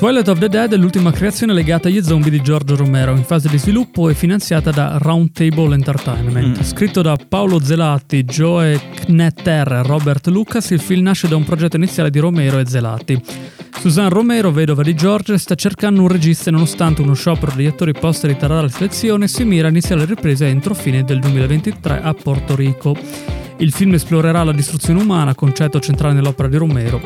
Twilight 0.00 0.28
of 0.28 0.38
the 0.38 0.48
Dead 0.48 0.72
è 0.72 0.78
l'ultima 0.78 1.12
creazione 1.12 1.52
legata 1.52 1.88
agli 1.88 2.02
zombie 2.02 2.30
di 2.30 2.40
Giorgio 2.40 2.74
Romero, 2.74 3.14
in 3.14 3.22
fase 3.22 3.50
di 3.50 3.58
sviluppo 3.58 4.08
e 4.08 4.14
finanziata 4.14 4.70
da 4.70 4.96
Roundtable 4.98 5.74
Entertainment. 5.74 6.58
Mm. 6.58 6.62
Scritto 6.62 7.02
da 7.02 7.18
Paolo 7.28 7.60
Zelati, 7.62 8.24
Joe 8.24 8.80
Knetter 9.04 9.72
e 9.72 9.82
Robert 9.82 10.28
Lucas, 10.28 10.70
il 10.70 10.80
film 10.80 11.02
nasce 11.02 11.28
da 11.28 11.36
un 11.36 11.44
progetto 11.44 11.76
iniziale 11.76 12.08
di 12.08 12.18
Romero 12.18 12.58
e 12.58 12.66
Zelati. 12.66 13.22
Susan 13.78 14.08
Romero, 14.08 14.50
vedova 14.50 14.82
di 14.82 14.94
George, 14.94 15.36
sta 15.36 15.54
cercando 15.54 16.00
un 16.00 16.08
regista 16.08 16.48
e 16.48 16.52
nonostante 16.54 17.02
uno 17.02 17.12
sciopero 17.12 17.52
degli 17.54 17.66
attori 17.66 17.92
possa 17.92 18.26
ritardare 18.26 18.62
la 18.62 18.68
selezione, 18.70 19.28
si 19.28 19.44
mira 19.44 19.66
a 19.66 19.70
iniziare 19.70 20.00
le 20.00 20.06
riprese 20.06 20.46
entro 20.46 20.72
fine 20.72 21.04
del 21.04 21.18
2023 21.18 22.00
a 22.00 22.14
Porto 22.14 22.56
Rico. 22.56 22.96
Il 23.60 23.72
film 23.72 23.92
esplorerà 23.92 24.42
la 24.42 24.52
distruzione 24.52 25.02
umana, 25.02 25.34
concetto 25.34 25.80
centrale 25.80 26.14
nell'opera 26.14 26.48
di 26.48 26.56
Romero. 26.56 26.98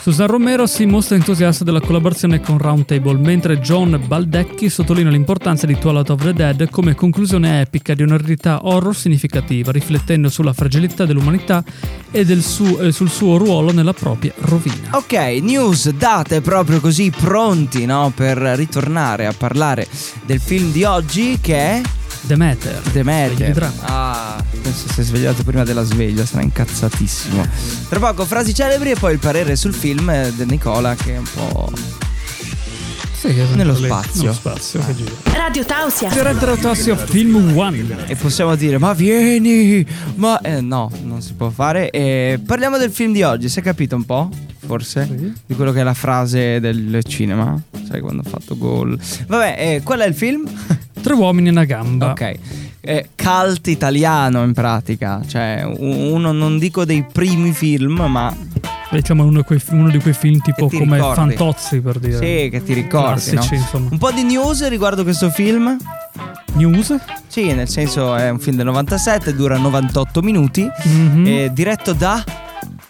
Susan 0.00 0.28
Romero 0.28 0.68
si 0.68 0.86
mostra 0.86 1.16
entusiasta 1.16 1.64
della 1.64 1.80
collaborazione 1.80 2.40
con 2.40 2.58
Roundtable, 2.58 3.18
mentre 3.18 3.58
John 3.58 4.00
Baldecchi 4.06 4.68
sottolinea 4.70 5.10
l'importanza 5.10 5.66
di 5.66 5.76
Twilight 5.76 6.10
of 6.10 6.22
the 6.22 6.32
Dead 6.32 6.70
come 6.70 6.94
conclusione 6.94 7.60
epica 7.62 7.92
di 7.94 8.04
un'eredità 8.04 8.64
horror 8.64 8.94
significativa, 8.94 9.72
riflettendo 9.72 10.28
sulla 10.28 10.52
fragilità 10.52 11.06
dell'umanità 11.06 11.64
e 12.12 12.24
del 12.24 12.42
suo- 12.42 12.78
e 12.78 12.92
sul 12.92 13.10
suo 13.10 13.36
ruolo 13.36 13.72
nella 13.72 13.92
propria 13.92 14.32
rovina. 14.42 14.90
Ok, 14.92 15.12
news 15.42 15.90
date 15.90 16.40
proprio 16.40 16.78
così 16.78 17.10
pronti, 17.10 17.84
no? 17.84 18.12
Per 18.14 18.38
ritornare 18.38 19.26
a 19.26 19.34
parlare 19.36 19.88
del 20.24 20.38
film 20.38 20.70
di 20.70 20.84
oggi 20.84 21.38
che 21.40 21.56
è 21.56 21.80
Demeter. 22.20 22.80
The 22.92 23.02
Svegli 23.02 23.52
penso 24.62 24.88
si 24.92 25.00
è 25.00 25.02
svegliato 25.02 25.42
prima 25.42 25.64
della 25.64 25.84
sveglia, 25.84 26.24
sarà 26.24 26.42
incazzatissimo. 26.42 27.46
Tra 27.88 27.98
poco 27.98 28.24
frasi 28.24 28.54
celebri 28.54 28.90
e 28.90 28.96
poi 28.96 29.12
il 29.12 29.18
parere 29.18 29.56
sul 29.56 29.74
film 29.74 30.08
eh, 30.10 30.32
di 30.34 30.44
Nicola 30.44 30.94
che 30.94 31.14
è 31.14 31.18
un 31.18 31.28
po'... 31.34 31.72
Sì, 33.18 33.32
Nello 33.54 33.74
spazio. 33.74 34.20
Nello 34.20 34.34
spazio 34.34 34.80
che 34.84 34.94
gira. 34.94 35.10
Radio 35.32 35.64
Tausia. 35.64 36.10
Rotasio 36.10 36.96
Film 36.96 37.56
One. 37.56 38.04
E 38.06 38.14
possiamo 38.14 38.54
dire, 38.56 38.78
ma 38.78 38.92
vieni! 38.92 39.84
Ma 40.16 40.38
eh, 40.42 40.60
no, 40.60 40.90
non 41.02 41.22
si 41.22 41.32
può 41.32 41.48
fare. 41.48 41.90
E 41.90 42.38
parliamo 42.44 42.76
del 42.76 42.90
film 42.90 43.12
di 43.12 43.22
oggi, 43.22 43.48
si 43.48 43.58
è 43.58 43.62
capito 43.62 43.96
un 43.96 44.04
po'? 44.04 44.28
Forse? 44.66 45.06
Sì. 45.06 45.32
Di 45.46 45.54
quello 45.54 45.72
che 45.72 45.80
è 45.80 45.82
la 45.82 45.94
frase 45.94 46.60
del 46.60 47.02
cinema? 47.04 47.60
Sai 47.88 48.00
quando 48.00 48.22
ho 48.24 48.28
fatto 48.28 48.56
gol? 48.56 48.98
Vabbè, 49.26 49.56
eh, 49.58 49.82
qual 49.82 50.00
è 50.00 50.06
il 50.06 50.14
film? 50.14 50.44
Tre 51.00 51.14
uomini 51.14 51.48
e 51.48 51.50
una 51.52 51.64
gamba. 51.64 52.10
Ok. 52.10 52.38
Eh, 52.86 53.08
cult 53.16 53.66
italiano 53.66 54.42
in 54.44 54.52
pratica, 54.52 55.20
cioè 55.26 55.62
uno 55.64 56.30
non 56.32 56.58
dico 56.58 56.84
dei 56.84 57.04
primi 57.10 57.52
film, 57.52 58.04
ma 58.08 58.34
Diciamo 58.88 59.24
uno, 59.24 59.38
di 59.38 59.44
quei- 59.44 59.60
uno 59.70 59.90
di 59.90 59.98
quei 59.98 60.14
film 60.14 60.40
tipo 60.40 60.68
ti 60.68 60.78
come 60.78 60.96
ricordi. 60.96 61.34
Fantozzi 61.34 61.80
per 61.80 61.98
dire. 61.98 62.16
Sì, 62.18 62.48
che 62.50 62.62
ti 62.64 62.72
ricordi, 62.72 63.30
Classici, 63.30 63.56
no? 63.72 63.88
Un 63.90 63.98
po' 63.98 64.12
di 64.12 64.22
news 64.22 64.66
riguardo 64.68 65.02
questo 65.02 65.28
film? 65.28 65.76
News? 66.52 66.94
Sì, 67.26 67.52
nel 67.52 67.68
senso 67.68 68.14
è 68.14 68.30
un 68.30 68.38
film 68.38 68.56
del 68.56 68.64
97, 68.66 69.34
dura 69.34 69.58
98 69.58 70.22
minuti, 70.22 70.66
Mhm. 70.84 71.26
è 71.26 71.50
diretto 71.50 71.92
da... 71.94 72.22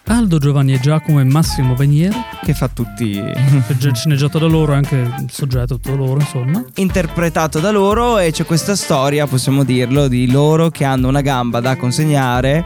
Aldo, 0.09 0.37
Giovanni 0.37 0.73
e 0.73 0.79
Giacomo 0.79 1.19
e 1.19 1.25
Massimo 1.25 1.75
Venier. 1.75 2.13
che 2.43 2.53
fa 2.53 2.69
tutti... 2.69 3.21
Sceneggiato 3.93 4.39
da 4.39 4.45
loro, 4.47 4.73
anche 4.73 4.95
il 4.95 5.25
soggetto 5.29 5.75
tutto 5.79 5.95
loro, 5.95 6.19
insomma. 6.19 6.63
interpretato 6.75 7.59
da 7.59 7.71
loro 7.71 8.17
e 8.17 8.31
c'è 8.31 8.45
questa 8.45 8.75
storia, 8.75 9.27
possiamo 9.27 9.63
dirlo, 9.63 10.07
di 10.07 10.31
loro 10.31 10.69
che 10.69 10.85
hanno 10.85 11.09
una 11.09 11.19
gamba 11.21 11.59
da 11.59 11.75
consegnare 11.75 12.65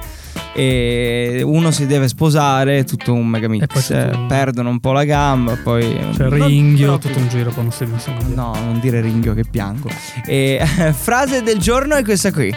e 0.54 1.42
uno 1.44 1.72
si 1.72 1.88
deve 1.88 2.08
sposare, 2.08 2.84
tutto 2.84 3.14
un 3.14 3.26
mega 3.26 3.46
E 3.46 3.50
poi 3.50 3.60
mix, 3.60 3.88
c'è 3.88 4.06
eh, 4.06 4.10
tutto- 4.12 4.26
perdono 4.28 4.70
un 4.70 4.80
po' 4.80 4.92
la 4.92 5.04
gamba, 5.04 5.56
poi... 5.56 5.82
C'è 6.16 6.28
non 6.28 6.48
Ringhio, 6.48 6.88
proprio- 6.90 7.10
tutto 7.10 7.24
un 7.24 7.30
giro, 7.30 7.50
poi 7.52 7.64
non 7.64 7.72
si 7.72 7.84
insomma. 7.84 8.20
No, 8.36 8.54
non 8.54 8.80
dire 8.80 9.02
ringhio 9.02 9.34
che 9.34 9.46
piango. 9.50 9.90
E, 10.26 10.62
frase 10.94 11.42
del 11.42 11.58
giorno 11.58 11.96
è 11.96 12.04
questa 12.04 12.32
qui. 12.32 12.54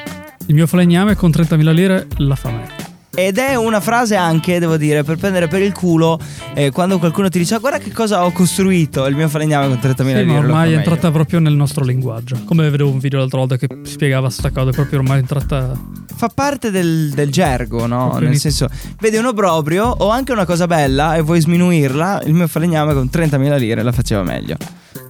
Il 0.47 0.55
mio 0.55 0.67
falegname 0.67 1.15
con 1.15 1.31
30.000 1.31 1.73
lire 1.73 2.07
la 2.19 2.35
fa 2.35 2.51
me. 2.51 2.93
Ed 3.17 3.39
è 3.39 3.55
una 3.55 3.81
frase 3.81 4.17
anche, 4.17 4.59
devo 4.59 4.77
dire, 4.77 5.05
per 5.05 5.17
prendere 5.17 5.47
per 5.47 5.63
il 5.63 5.73
culo 5.73 6.19
eh, 6.53 6.71
quando 6.73 6.99
qualcuno 6.99 7.29
ti 7.29 7.39
dice 7.39 7.55
"Ah, 7.55 7.59
guarda 7.59 7.79
che 7.79 7.93
cosa 7.93 8.25
ho 8.25 8.33
costruito, 8.33 9.07
il 9.07 9.15
mio 9.15 9.29
falegname 9.29 9.69
con 9.69 9.79
30.000 9.81 9.97
Sì, 9.97 10.25
lire. 10.25 10.37
ormai 10.37 10.63
è 10.65 10.65
meglio." 10.67 10.77
entrata 10.79 11.11
proprio 11.13 11.39
nel 11.39 11.55
nostro 11.55 11.85
linguaggio. 11.85 12.41
Come 12.45 12.69
vedevo 12.69 12.91
un 12.91 12.99
video 12.99 13.21
l'altra 13.21 13.39
volta 13.39 13.57
che 13.57 13.69
spiegava 13.85 14.31
sta 14.31 14.51
cosa, 14.51 14.71
è 14.71 14.73
proprio 14.73 14.99
ormai 14.99 15.19
entrata. 15.21 15.73
fa 16.17 16.29
parte 16.29 16.71
del, 16.71 17.11
del 17.15 17.31
gergo, 17.31 17.87
no? 17.87 17.99
Proprio 18.09 18.25
Nel 18.27 18.33
in- 18.35 18.41
senso, 18.41 18.69
vedi 19.01 19.17
un 19.17 19.27
obbrobrio 19.27 19.85
o 19.87 20.09
anche 20.11 20.33
una 20.33 20.45
cosa 20.45 20.67
bella 20.67 21.15
e 21.15 21.21
vuoi 21.23 21.41
sminuirla, 21.41 22.23
il 22.25 22.35
mio 22.35 22.47
falegname 22.49 22.95
con 22.95 23.09
30.000 23.13 23.57
lire 23.59 23.83
la 23.83 23.93
faceva 23.93 24.23
meglio. 24.23 24.57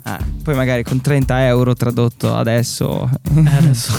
Ah, 0.05 0.19
poi 0.43 0.55
magari 0.55 0.83
con 0.83 1.01
30 1.01 1.47
euro 1.47 1.73
tradotto 1.75 2.35
adesso. 2.35 3.09
Eh, 3.35 3.57
adesso. 3.57 3.93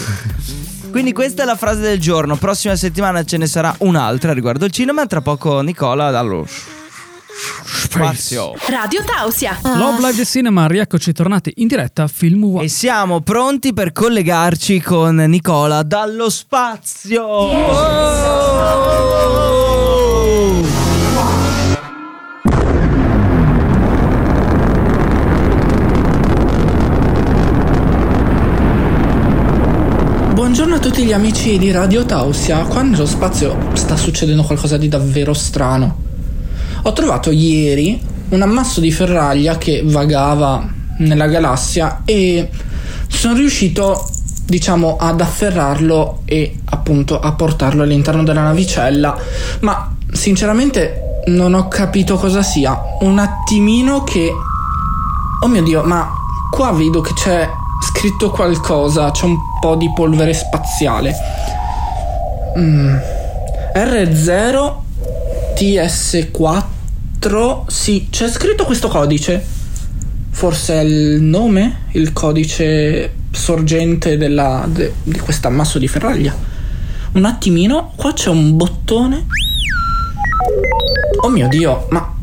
Quindi 0.95 1.11
questa 1.11 1.43
è 1.43 1.45
la 1.45 1.57
frase 1.57 1.81
del 1.81 1.99
giorno. 1.99 2.37
Prossima 2.37 2.73
settimana 2.77 3.21
ce 3.25 3.35
ne 3.35 3.47
sarà 3.47 3.75
un'altra 3.79 4.31
riguardo 4.31 4.63
il 4.63 4.71
cinema. 4.71 5.05
Tra 5.05 5.19
poco 5.19 5.59
Nicola 5.59 6.09
dallo 6.09 6.47
spazio. 7.65 8.53
Radio 8.69 9.03
Tausia. 9.03 9.59
Love 9.61 10.07
Live 10.07 10.23
Cinema, 10.23 10.67
rieccoci 10.67 11.11
tornati 11.11 11.51
in 11.57 11.67
diretta 11.67 12.03
a 12.03 12.07
Film 12.07 12.45
One. 12.45 12.63
E 12.63 12.69
siamo 12.69 13.19
pronti 13.19 13.73
per 13.73 13.91
collegarci 13.91 14.79
con 14.79 15.15
Nicola 15.15 15.83
dallo 15.83 16.29
spazio. 16.29 17.23
Oh! 17.25 18.94
Buongiorno 30.55 30.79
a 30.81 30.89
tutti 30.89 31.03
gli 31.03 31.11
amici 31.11 31.57
di 31.57 31.69
Radio 31.69 32.05
Tausia. 32.05 32.59
Qua 32.59 32.81
nello 32.81 33.05
spazio 33.05 33.71
sta 33.73 33.97
succedendo 33.97 34.41
qualcosa 34.41 34.77
di 34.77 34.87
davvero 34.87 35.33
strano. 35.33 35.97
Ho 36.83 36.93
trovato 36.93 37.29
ieri 37.29 38.01
un 38.29 38.41
ammasso 38.41 38.79
di 38.79 38.89
ferraglia 38.89 39.57
che 39.57 39.81
vagava 39.83 40.65
nella 40.99 41.27
galassia 41.27 42.03
e 42.05 42.49
sono 43.09 43.33
riuscito, 43.33 44.01
diciamo, 44.45 44.95
ad 44.95 45.19
afferrarlo 45.19 46.21
e 46.23 46.59
appunto 46.63 47.19
a 47.19 47.33
portarlo 47.33 47.83
all'interno 47.83 48.23
della 48.23 48.43
navicella, 48.43 49.13
ma 49.59 49.93
sinceramente 50.09 51.23
non 51.25 51.53
ho 51.53 51.67
capito 51.67 52.15
cosa 52.15 52.41
sia. 52.41 52.79
Un 53.01 53.19
attimino 53.19 54.05
che 54.05 54.31
Oh 55.41 55.47
mio 55.47 55.63
dio, 55.63 55.83
ma 55.83 56.09
qua 56.49 56.71
vedo 56.71 57.01
che 57.01 57.11
c'è 57.13 57.45
scritto 57.81 58.31
qualcosa, 58.31 59.11
c'è 59.11 59.25
un 59.25 59.37
po' 59.59 59.75
di 59.75 59.91
polvere 59.93 60.33
spaziale. 60.33 61.13
Mm. 62.57 62.95
R0 63.75 64.73
TS4, 65.55 67.63
sì, 67.67 68.07
c'è 68.09 68.29
scritto 68.29 68.65
questo 68.65 68.87
codice. 68.87 69.53
Forse 70.29 70.73
è 70.73 70.83
il 70.83 71.21
nome, 71.21 71.83
il 71.91 72.11
codice 72.11 73.13
sorgente 73.31 74.17
della, 74.17 74.65
de- 74.67 74.93
di 75.03 75.19
questo 75.19 75.47
ammasso 75.47 75.79
di 75.79 75.87
ferraglia. 75.87 76.35
Un 77.13 77.25
attimino, 77.25 77.93
qua 77.95 78.13
c'è 78.13 78.29
un 78.29 78.57
bottone. 78.57 79.25
Oh 81.21 81.29
mio 81.29 81.47
dio, 81.47 81.87
ma 81.89 82.13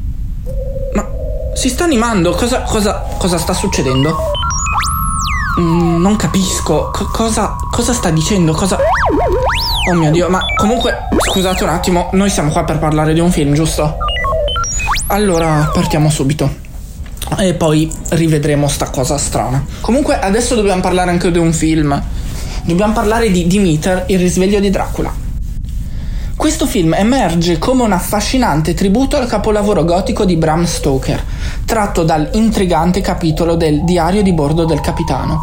ma 0.94 1.08
si 1.54 1.68
sta 1.68 1.84
animando? 1.84 2.32
Cosa, 2.32 2.62
cosa, 2.62 3.04
cosa 3.18 3.38
sta 3.38 3.54
succedendo? 3.54 4.16
Mm, 5.60 6.00
non 6.00 6.16
capisco. 6.16 6.90
Co- 6.92 7.06
cosa, 7.12 7.56
cosa 7.70 7.92
sta 7.92 8.10
dicendo? 8.10 8.52
Cosa. 8.52 8.78
Oh 9.90 9.94
mio 9.94 10.10
dio, 10.10 10.28
ma 10.28 10.40
comunque, 10.56 11.08
scusate 11.28 11.64
un 11.64 11.70
attimo, 11.70 12.08
noi 12.12 12.30
siamo 12.30 12.50
qua 12.50 12.64
per 12.64 12.78
parlare 12.78 13.12
di 13.14 13.20
un 13.20 13.30
film, 13.32 13.52
giusto? 13.52 13.96
Allora, 15.08 15.70
partiamo 15.72 16.08
subito. 16.08 16.60
E 17.38 17.54
poi 17.54 17.90
rivedremo 18.10 18.68
sta 18.68 18.90
cosa 18.90 19.18
strana. 19.18 19.64
Comunque, 19.80 20.18
adesso 20.18 20.54
dobbiamo 20.54 20.80
parlare 20.80 21.10
anche 21.10 21.30
di 21.30 21.38
un 21.38 21.52
film. 21.52 22.00
Dobbiamo 22.64 22.92
parlare 22.92 23.30
di 23.30 23.46
Demeter, 23.46 24.04
il 24.08 24.18
risveglio 24.18 24.60
di 24.60 24.70
Dracula. 24.70 25.12
Questo 26.42 26.66
film 26.66 26.94
emerge 26.94 27.59
come 27.59 27.85
un 27.85 27.92
affascinante 27.92 28.74
tributo 28.74 29.16
al 29.16 29.28
capolavoro 29.28 29.85
gotico 29.85 30.24
di 30.24 30.35
Bram 30.35 30.64
Stoker, 30.64 31.24
tratto 31.64 32.02
dal 32.02 32.31
intrigante 32.33 33.00
capitolo 33.00 33.55
del 33.55 33.85
Diario 33.85 34.24
di 34.24 34.33
bordo 34.33 34.64
del 34.64 34.81
capitano. 34.81 35.40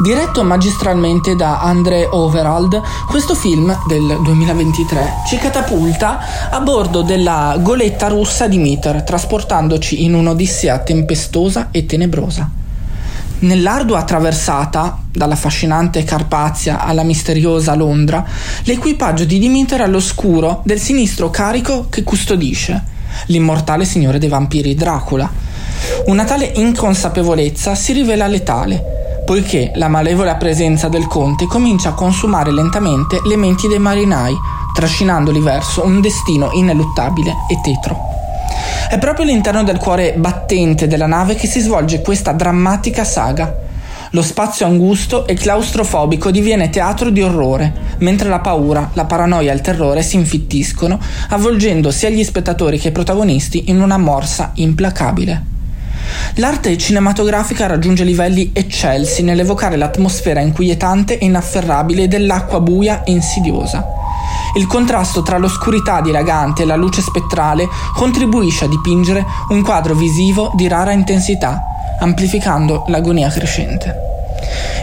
Diretto 0.00 0.44
magistralmente 0.44 1.34
da 1.34 1.60
André 1.60 2.06
Overald, 2.08 2.80
questo 3.08 3.34
film 3.34 3.76
del 3.88 4.20
2023 4.22 5.14
ci 5.26 5.36
catapulta 5.36 6.20
a 6.48 6.60
bordo 6.60 7.02
della 7.02 7.56
goletta 7.60 8.06
russa 8.06 8.46
di 8.46 8.58
Mitter, 8.58 9.02
trasportandoci 9.02 10.04
in 10.04 10.14
un'odissea 10.14 10.78
tempestosa 10.78 11.70
e 11.72 11.86
tenebrosa. 11.86 12.59
Nell'ardua 13.40 14.02
traversata, 14.04 14.98
dall'affascinante 15.10 16.04
Carpazia 16.04 16.80
alla 16.80 17.02
misteriosa 17.02 17.74
Londra, 17.74 18.22
l'equipaggio 18.64 19.24
di 19.24 19.38
Dimiter 19.38 19.80
è 19.80 19.84
all'oscuro 19.84 20.60
del 20.64 20.78
sinistro 20.78 21.30
carico 21.30 21.86
che 21.88 22.02
custodisce 22.02 22.98
l'immortale 23.26 23.84
signore 23.84 24.18
dei 24.18 24.28
vampiri 24.28 24.74
Dracula. 24.74 25.30
Una 26.06 26.24
tale 26.24 26.52
inconsapevolezza 26.54 27.74
si 27.74 27.92
rivela 27.92 28.26
letale, 28.26 29.22
poiché 29.24 29.72
la 29.76 29.88
malevola 29.88 30.36
presenza 30.36 30.88
del 30.88 31.06
conte 31.06 31.46
comincia 31.46 31.90
a 31.90 31.94
consumare 31.94 32.52
lentamente 32.52 33.20
le 33.24 33.36
menti 33.36 33.68
dei 33.68 33.78
marinai, 33.78 34.36
trascinandoli 34.74 35.40
verso 35.40 35.84
un 35.84 36.00
destino 36.00 36.50
ineluttabile 36.52 37.34
e 37.48 37.58
tetro. 37.62 38.09
È 38.88 38.98
proprio 38.98 39.24
all'interno 39.24 39.62
del 39.62 39.78
cuore 39.78 40.14
battente 40.16 40.86
della 40.86 41.06
nave 41.06 41.34
che 41.34 41.46
si 41.46 41.60
svolge 41.60 42.00
questa 42.00 42.32
drammatica 42.32 43.04
saga. 43.04 43.68
Lo 44.10 44.22
spazio 44.22 44.66
angusto 44.66 45.26
e 45.28 45.34
claustrofobico 45.34 46.32
diviene 46.32 46.70
teatro 46.70 47.10
di 47.10 47.22
orrore, 47.22 47.72
mentre 47.98 48.28
la 48.28 48.40
paura, 48.40 48.90
la 48.94 49.04
paranoia 49.04 49.52
e 49.52 49.54
il 49.54 49.60
terrore 49.60 50.02
si 50.02 50.16
infittiscono, 50.16 50.98
avvolgendo 51.28 51.92
sia 51.92 52.10
gli 52.10 52.24
spettatori 52.24 52.78
che 52.78 52.88
i 52.88 52.92
protagonisti 52.92 53.70
in 53.70 53.80
una 53.80 53.98
morsa 53.98 54.50
implacabile. 54.54 55.44
L'arte 56.36 56.76
cinematografica 56.76 57.66
raggiunge 57.66 58.02
livelli 58.02 58.50
eccelsi 58.52 59.22
nell'evocare 59.22 59.76
l'atmosfera 59.76 60.40
inquietante 60.40 61.18
e 61.18 61.26
inafferrabile 61.26 62.08
dell'acqua 62.08 62.58
buia 62.58 63.04
e 63.04 63.12
insidiosa. 63.12 63.99
Il 64.56 64.66
contrasto 64.66 65.22
tra 65.22 65.38
l'oscurità 65.38 66.00
dilagante 66.00 66.62
e 66.62 66.66
la 66.66 66.76
luce 66.76 67.02
spettrale 67.02 67.68
contribuisce 67.94 68.64
a 68.64 68.68
dipingere 68.68 69.24
un 69.50 69.62
quadro 69.62 69.94
visivo 69.94 70.50
di 70.54 70.66
rara 70.66 70.92
intensità, 70.92 71.62
amplificando 72.00 72.84
l'agonia 72.88 73.28
crescente. 73.28 74.08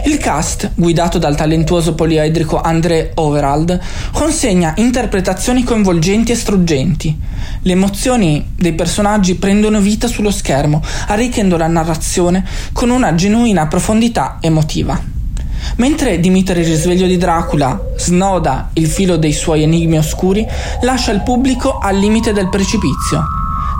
Il 0.04 0.16
cast, 0.18 0.70
guidato 0.74 1.18
dal 1.18 1.36
talentuoso 1.36 1.94
poliedrico 1.94 2.60
André 2.60 3.10
Overald, 3.14 3.78
consegna 4.12 4.72
interpretazioni 4.76 5.64
coinvolgenti 5.64 6.32
e 6.32 6.36
struggenti. 6.36 7.18
Le 7.62 7.72
emozioni 7.72 8.52
dei 8.54 8.72
personaggi 8.72 9.34
prendono 9.34 9.80
vita 9.80 10.06
sullo 10.06 10.30
schermo, 10.30 10.82
arricchendo 11.08 11.56
la 11.56 11.66
narrazione 11.66 12.44
con 12.72 12.90
una 12.90 13.14
genuina 13.14 13.66
profondità 13.66 14.38
emotiva. 14.40 15.16
Mentre 15.78 16.18
Dimitri 16.18 16.58
il 16.60 16.66
risveglio 16.66 17.06
di 17.06 17.16
Dracula 17.16 17.80
snoda 17.96 18.70
il 18.72 18.88
filo 18.88 19.16
dei 19.16 19.32
suoi 19.32 19.62
enigmi 19.62 19.96
oscuri, 19.96 20.44
lascia 20.80 21.12
il 21.12 21.22
pubblico 21.22 21.78
al 21.78 21.96
limite 21.96 22.32
del 22.32 22.48
precipizio. 22.48 23.22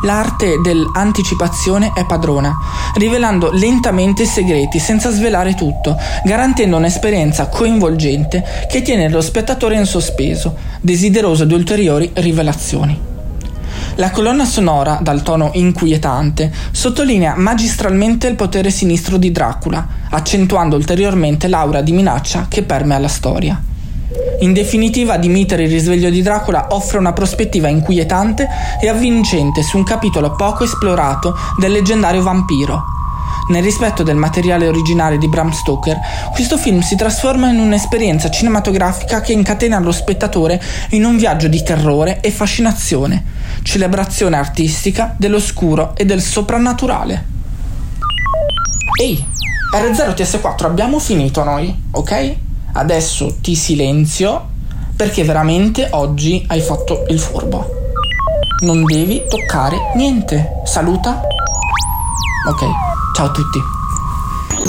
L'arte 0.04 0.61
dell'anticipazione 0.62 1.90
è 1.96 2.06
padrona, 2.06 2.56
rivelando 2.94 3.50
lentamente 3.50 4.22
i 4.22 4.26
segreti 4.26 4.78
senza 4.78 5.11
svelare 5.11 5.54
tutto, 5.54 5.96
garantendo 6.24 6.76
un'esperienza 6.76 7.48
coinvolgente 7.48 8.44
che 8.68 8.82
tiene 8.82 9.08
lo 9.08 9.20
spettatore 9.20 9.74
in 9.74 9.84
sospeso, 9.84 10.54
desideroso 10.80 11.44
di 11.44 11.54
ulteriori 11.54 12.08
rivelazioni. 12.14 13.17
La 13.98 14.12
colonna 14.12 14.44
sonora, 14.44 15.00
dal 15.02 15.22
tono 15.22 15.50
inquietante, 15.54 16.52
sottolinea 16.70 17.34
magistralmente 17.37 18.28
il 18.28 18.37
potere 18.37 18.70
sinistro 18.70 19.16
di 19.16 19.32
Dracula, 19.32 19.84
accentuando 20.11 20.76
ulteriormente 20.76 21.48
l'aura 21.48 21.80
di 21.80 21.90
minaccia 21.90 22.46
che 22.48 22.62
permea 22.62 22.98
la 22.98 23.08
storia. 23.08 23.61
In 24.38 24.52
definitiva, 24.52 25.16
Dimitri 25.16 25.64
il 25.64 25.70
risveglio 25.70 26.11
di 26.11 26.22
Dracula 26.22 26.68
offre 26.70 26.98
una 26.98 27.12
prospettiva 27.12 27.66
inquietante 27.66 28.46
e 28.80 28.88
avvincente 28.88 29.64
su 29.64 29.76
un 29.76 29.82
capitolo 29.82 30.37
poco 30.37 30.62
esplorato 30.62 31.37
del 31.58 31.72
leggendario 31.72 32.22
vampiro. 32.22 32.84
Nel 33.48 33.64
rispetto 33.64 34.04
del 34.04 34.14
materiale 34.14 34.68
originale 34.68 35.18
di 35.18 35.26
Bram 35.26 35.50
Stoker, 35.50 35.98
questo 36.32 36.56
film 36.56 36.82
si 36.82 36.94
trasforma 36.94 37.50
in 37.50 37.58
un'esperienza 37.58 38.30
cinematografica 38.30 39.22
che 39.22 39.32
incatena 39.32 39.80
lo 39.80 39.90
spettatore 39.90 40.62
in 40.90 41.04
un 41.04 41.16
viaggio 41.16 41.48
di 41.48 41.62
terrore 41.64 42.20
e 42.20 42.30
fascinazione, 42.30 43.38
celebrazione 43.62 44.37
artistica 44.37 45.14
dell'oscuro 45.16 45.94
e 45.96 46.04
del 46.04 46.20
soprannaturale. 46.20 47.26
Ehi, 49.00 49.24
R0TS4 49.74 50.64
abbiamo 50.64 50.98
finito 50.98 51.44
noi, 51.44 51.74
ok? 51.90 52.37
Adesso 52.72 53.37
ti 53.40 53.54
silenzio 53.54 54.48
perché 54.96 55.22
veramente 55.24 55.88
oggi 55.92 56.44
hai 56.48 56.61
fatto 56.61 57.04
il 57.08 57.20
furbo. 57.20 57.76
Non 58.61 58.82
devi 58.84 59.22
toccare 59.28 59.92
niente. 59.94 60.61
Saluta. 60.64 61.20
Ok, 62.48 62.64
ciao 63.14 63.26
a 63.26 63.30
tutti. 63.30 63.77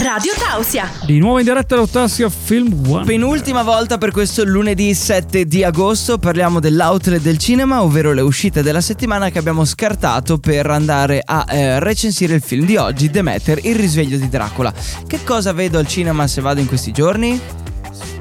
Radio 0.01 0.31
Tausia. 0.37 0.89
Di 1.03 1.19
nuovo 1.19 1.39
in 1.39 1.45
diretta 1.45 1.75
da 1.75 1.81
Otassia 1.81 2.29
Film 2.29 2.87
One. 2.87 3.03
Penultima 3.03 3.63
volta 3.63 3.97
per 3.97 4.11
questo 4.11 4.45
lunedì 4.45 4.93
7 4.93 5.45
di 5.45 5.61
agosto 5.61 6.17
parliamo 6.17 6.61
dell'outlet 6.61 7.21
del 7.21 7.37
cinema, 7.37 7.83
ovvero 7.83 8.13
le 8.13 8.21
uscite 8.21 8.63
della 8.63 8.79
settimana 8.79 9.29
che 9.29 9.39
abbiamo 9.39 9.65
scartato 9.65 10.37
per 10.37 10.67
andare 10.67 11.21
a 11.23 11.45
eh, 11.49 11.79
recensire 11.79 12.35
il 12.35 12.41
film 12.41 12.65
di 12.65 12.77
oggi, 12.77 13.09
Demeter, 13.09 13.59
il 13.63 13.75
risveglio 13.75 14.17
di 14.17 14.29
Dracula. 14.29 14.73
Che 15.05 15.23
cosa 15.25 15.51
vedo 15.51 15.77
al 15.77 15.87
cinema 15.87 16.27
se 16.27 16.39
vado 16.39 16.61
in 16.61 16.67
questi 16.67 16.93
giorni? 16.93 17.37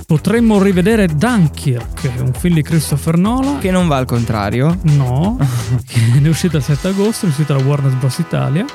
Potremmo 0.05 0.61
rivedere 0.61 1.07
Dunkirk, 1.07 2.11
un 2.19 2.33
film 2.33 2.55
di 2.55 2.63
Christopher 2.63 3.17
Nolan. 3.17 3.59
Che 3.61 3.71
non 3.71 3.87
va 3.87 3.99
al 3.99 4.07
contrario. 4.07 4.79
No, 4.83 5.39
che 5.87 6.21
è 6.21 6.27
uscita 6.27 6.57
il 6.57 6.65
7 6.65 6.89
agosto, 6.89 7.27
è 7.27 7.29
uscita 7.29 7.55
da 7.55 7.63
Warner 7.63 7.93
Bros. 7.93 8.19
Italia. 8.19 8.67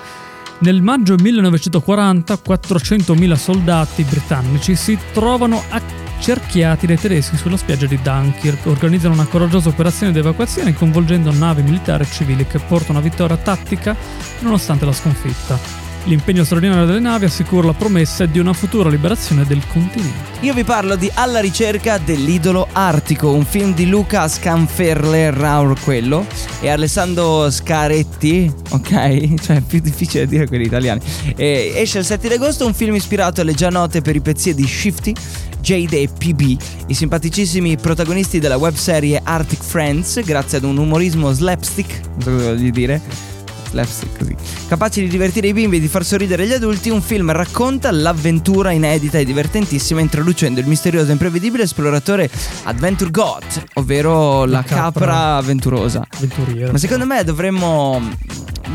Nel 0.60 0.82
maggio 0.82 1.16
1940 1.16 2.34
400.000 2.36 3.34
soldati 3.36 4.04
britannici 4.04 4.76
si 4.76 4.98
trovano 5.12 5.62
accerchiati 5.70 6.88
dai 6.88 6.98
tedeschi 6.98 7.36
sulla 7.36 7.58
spiaggia 7.58 7.86
di 7.86 8.00
Dunkirk. 8.02 8.66
Organizzano 8.68 9.14
una 9.14 9.26
coraggiosa 9.26 9.70
operazione 9.70 10.14
di 10.14 10.20
evacuazione 10.20 10.74
coinvolgendo 10.74 11.32
navi 11.32 11.64
militari 11.64 12.04
e 12.04 12.08
civili 12.08 12.48
che 12.48 12.60
portano 12.60 13.00
a 13.00 13.02
vittoria 13.02 13.36
tattica 13.36 13.96
nonostante 14.40 14.86
la 14.86 14.94
sconfitta. 14.94 15.83
L'impegno 16.06 16.44
straordinario 16.44 16.86
delle 16.86 17.00
navi 17.00 17.24
assicura 17.24 17.68
la 17.68 17.74
promessa 17.74 18.26
di 18.26 18.38
una 18.38 18.52
futura 18.52 18.90
liberazione 18.90 19.46
del 19.46 19.62
continente. 19.72 20.32
Io 20.42 20.54
vi 20.54 20.66
parlo 20.66 20.98
di 20.98 21.10
Alla 21.14 21.40
ricerca 21.40 21.98
dell'idolo 21.98 22.68
artico, 22.74 23.32
un 23.32 23.46
film 23.46 23.74
di 23.74 23.88
Luca 23.88 24.28
Scanferler, 24.28 25.34
Raur 25.34 25.80
quello, 25.80 26.26
e 26.60 26.68
Alessandro 26.68 27.50
Scaretti, 27.50 28.52
ok? 28.72 29.34
Cioè 29.44 29.56
è 29.56 29.62
più 29.62 29.80
difficile 29.80 30.28
dire 30.28 30.46
quelli 30.46 30.66
italiani. 30.66 31.00
E 31.38 31.72
esce 31.74 32.00
il 32.00 32.06
7 32.06 32.28
di 32.28 32.34
agosto, 32.34 32.66
un 32.66 32.74
film 32.74 32.96
ispirato 32.96 33.40
alle 33.40 33.54
già 33.54 33.70
note 33.70 34.02
peripezie 34.02 34.54
di 34.54 34.68
Shifty, 34.68 35.14
Jade 35.62 36.02
e 36.02 36.10
PB, 36.10 36.62
i 36.88 36.94
simpaticissimi 36.94 37.78
protagonisti 37.78 38.40
della 38.40 38.58
webserie 38.58 39.22
Arctic 39.24 39.64
Friends, 39.64 40.22
grazie 40.22 40.58
ad 40.58 40.66
un 40.66 40.76
umorismo 40.76 41.32
slapstick, 41.32 42.02
non 42.02 42.22
so 42.22 42.32
cosa 42.32 42.52
voglio 42.52 42.72
dire 42.72 43.32
slapstick 43.74 44.18
così. 44.18 44.36
Capaci 44.68 45.02
di 45.02 45.08
divertire 45.08 45.48
i 45.48 45.54
bimbi 45.54 45.78
e 45.78 45.80
di 45.80 45.88
far 45.88 46.06
sorridere 46.06 46.46
gli 46.46 46.54
adulti, 46.54 46.90
un 46.90 47.02
film 47.02 47.32
racconta 47.32 47.92
l'avventura 47.92 48.72
inedita 48.72 49.18
e 49.18 49.26
divertentissima 49.26 50.00
introducendo 50.00 50.60
il 50.60 50.68
misterioso 50.68 51.10
e 51.10 51.14
imprevedibile 51.14 51.64
esploratore 51.64 52.30
Adventure 52.64 53.10
God, 53.10 53.44
ovvero 53.74 54.46
la, 54.46 54.62
capra, 54.62 54.82
capra 54.82 55.36
avventurosa. 55.38 56.06
Avventuriera. 56.08 56.72
Ma 56.72 56.78
secondo 56.78 57.06
me 57.06 57.24
dovremmo 57.24 58.00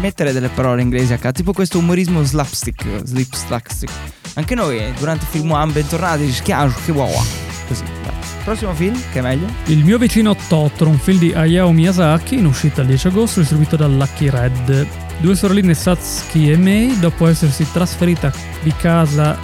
mettere 0.01 0.33
delle 0.33 0.49
parole 0.49 0.83
inglesi 0.83 1.13
a 1.13 1.19
caso, 1.19 1.35
tipo 1.35 1.53
questo 1.53 1.79
umorismo 1.79 2.23
slapstick, 2.25 3.05
slip 3.05 3.35
slapstick. 3.35 3.93
Anche 4.35 4.55
noi 4.55 4.79
eh, 4.79 4.93
durante 4.99 5.25
il 5.25 5.31
film 5.31 5.53
One 5.53 5.73
bentornati 5.73 6.31
ci 6.33 6.43
che 6.43 6.53
uova. 6.93 7.57
Così. 7.68 7.85
dai. 8.02 8.12
Prossimo 8.44 8.72
film, 8.74 8.98
che 9.12 9.18
è 9.18 9.22
meglio? 9.22 9.46
Il 9.66 9.85
mio 9.85 9.98
vicino 9.98 10.35
Totoro, 10.35 10.90
un 10.90 10.98
film 10.98 11.18
di 11.18 11.33
Hayao 11.33 11.70
Miyazaki, 11.70 12.38
in 12.38 12.46
uscita 12.46 12.81
il 12.81 12.87
10 12.88 13.09
agosto, 13.09 13.40
distribuito 13.40 13.76
da 13.76 13.87
Lucky 13.87 14.31
Red. 14.31 14.87
Due 15.18 15.37
sorelline 15.37 15.74
Satsuki 15.74 16.50
e 16.50 16.57
Mei, 16.57 16.98
dopo 16.98 17.26
essersi 17.26 17.70
trasferita 17.70 18.33
di 18.62 18.72
casa, 18.74 19.37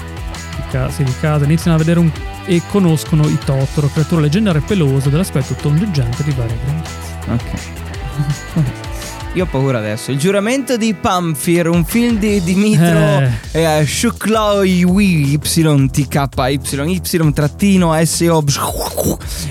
di, 0.56 0.62
ca- 0.70 0.90
sì, 0.90 1.04
di 1.04 1.14
casa 1.20 1.44
iniziano 1.44 1.76
a 1.76 1.78
vedere 1.78 1.98
un, 2.00 2.10
e 2.46 2.62
conoscono 2.70 3.28
i 3.28 3.38
Totoro, 3.44 3.88
creature 3.88 4.22
leggendarie 4.22 4.62
e 4.62 4.64
pelose 4.64 5.10
dell'aspetto 5.10 5.54
tondeggiante 5.54 6.24
di 6.24 6.30
varie 6.30 6.56
grandezze. 6.64 7.12
Ok. 7.28 8.82
Io 9.34 9.42
ho 9.42 9.46
paura 9.50 9.78
adesso. 9.78 10.12
Il 10.12 10.18
giuramento 10.18 10.76
di 10.76 10.94
Pamphir, 10.94 11.66
un 11.66 11.84
film 11.84 12.18
di 12.18 12.40
Dimitro 12.40 13.20
Eh. 13.50 13.80
eh. 13.80 13.84
Shukloi 13.84 14.84
YTKY 14.84 16.60
Y 16.62 17.32
trattino 17.32 18.04
SO 18.04 18.44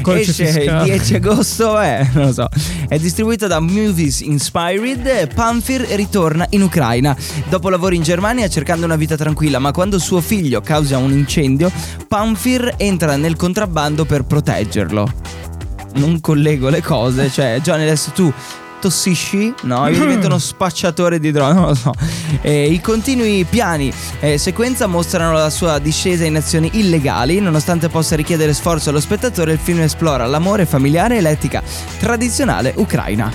Codice 0.01 0.29
Esce 0.29 0.43
il 0.43 0.47
fiscale. 0.47 0.83
10 0.85 1.15
agosto, 1.15 1.81
eh, 1.81 2.07
non 2.13 2.27
lo 2.27 2.31
so. 2.31 2.47
È 2.87 2.97
distribuito 2.97 3.47
da 3.47 3.59
Movies 3.59 4.21
Inspired. 4.21 5.33
Pamphir 5.33 5.81
ritorna 5.81 6.45
in 6.51 6.61
Ucraina 6.61 7.13
dopo 7.49 7.67
lavori 7.67 7.97
in 7.97 8.03
Germania 8.03 8.47
cercando 8.47 8.85
una 8.85 8.95
vita 8.95 9.17
tranquilla, 9.17 9.59
ma 9.59 9.73
quando 9.73 9.99
suo 9.99 10.21
figlio 10.21 10.61
causa 10.61 10.97
un 10.97 11.11
incendio, 11.11 11.69
Pamphir 12.07 12.75
entra 12.77 13.17
nel 13.17 13.35
contrabbando 13.35 14.05
per 14.05 14.23
proteggerlo. 14.23 15.11
Non 15.95 16.21
collego 16.21 16.69
le 16.69 16.81
cose, 16.81 17.29
cioè 17.29 17.59
Johnny 17.61 17.83
adesso 17.83 18.11
tu 18.11 18.31
tossisci? 18.83 19.53
No, 19.61 19.87
io 19.87 19.97
divento 19.97 20.27
uno 20.27 20.37
spacciatore 20.39 21.17
di 21.17 21.31
drone, 21.31 21.53
non 21.53 21.67
lo 21.67 21.73
so. 21.73 21.93
Eh, 22.41 22.65
I 22.65 22.81
continui 22.81 23.45
piani 23.45 23.93
e 24.19 24.37
sequenza 24.37 24.87
mostrano 24.87 25.31
la 25.31 25.49
sua 25.49 25.79
discesa 25.79 26.25
in 26.25 26.35
azioni 26.35 26.69
illegali, 26.73 27.39
nonostante 27.39 27.87
possa 27.87 28.17
richiedere 28.17 28.53
sforzo 28.53 28.89
allo 28.89 28.99
spettatore, 28.99 29.53
il 29.53 29.59
film 29.59 29.79
esplora 29.79 30.25
l'amore 30.25 30.65
familiare 30.65 31.17
e 31.17 31.21
l'etica 31.21 31.63
tradizionale 31.99 32.73
ucraina. 32.75 33.31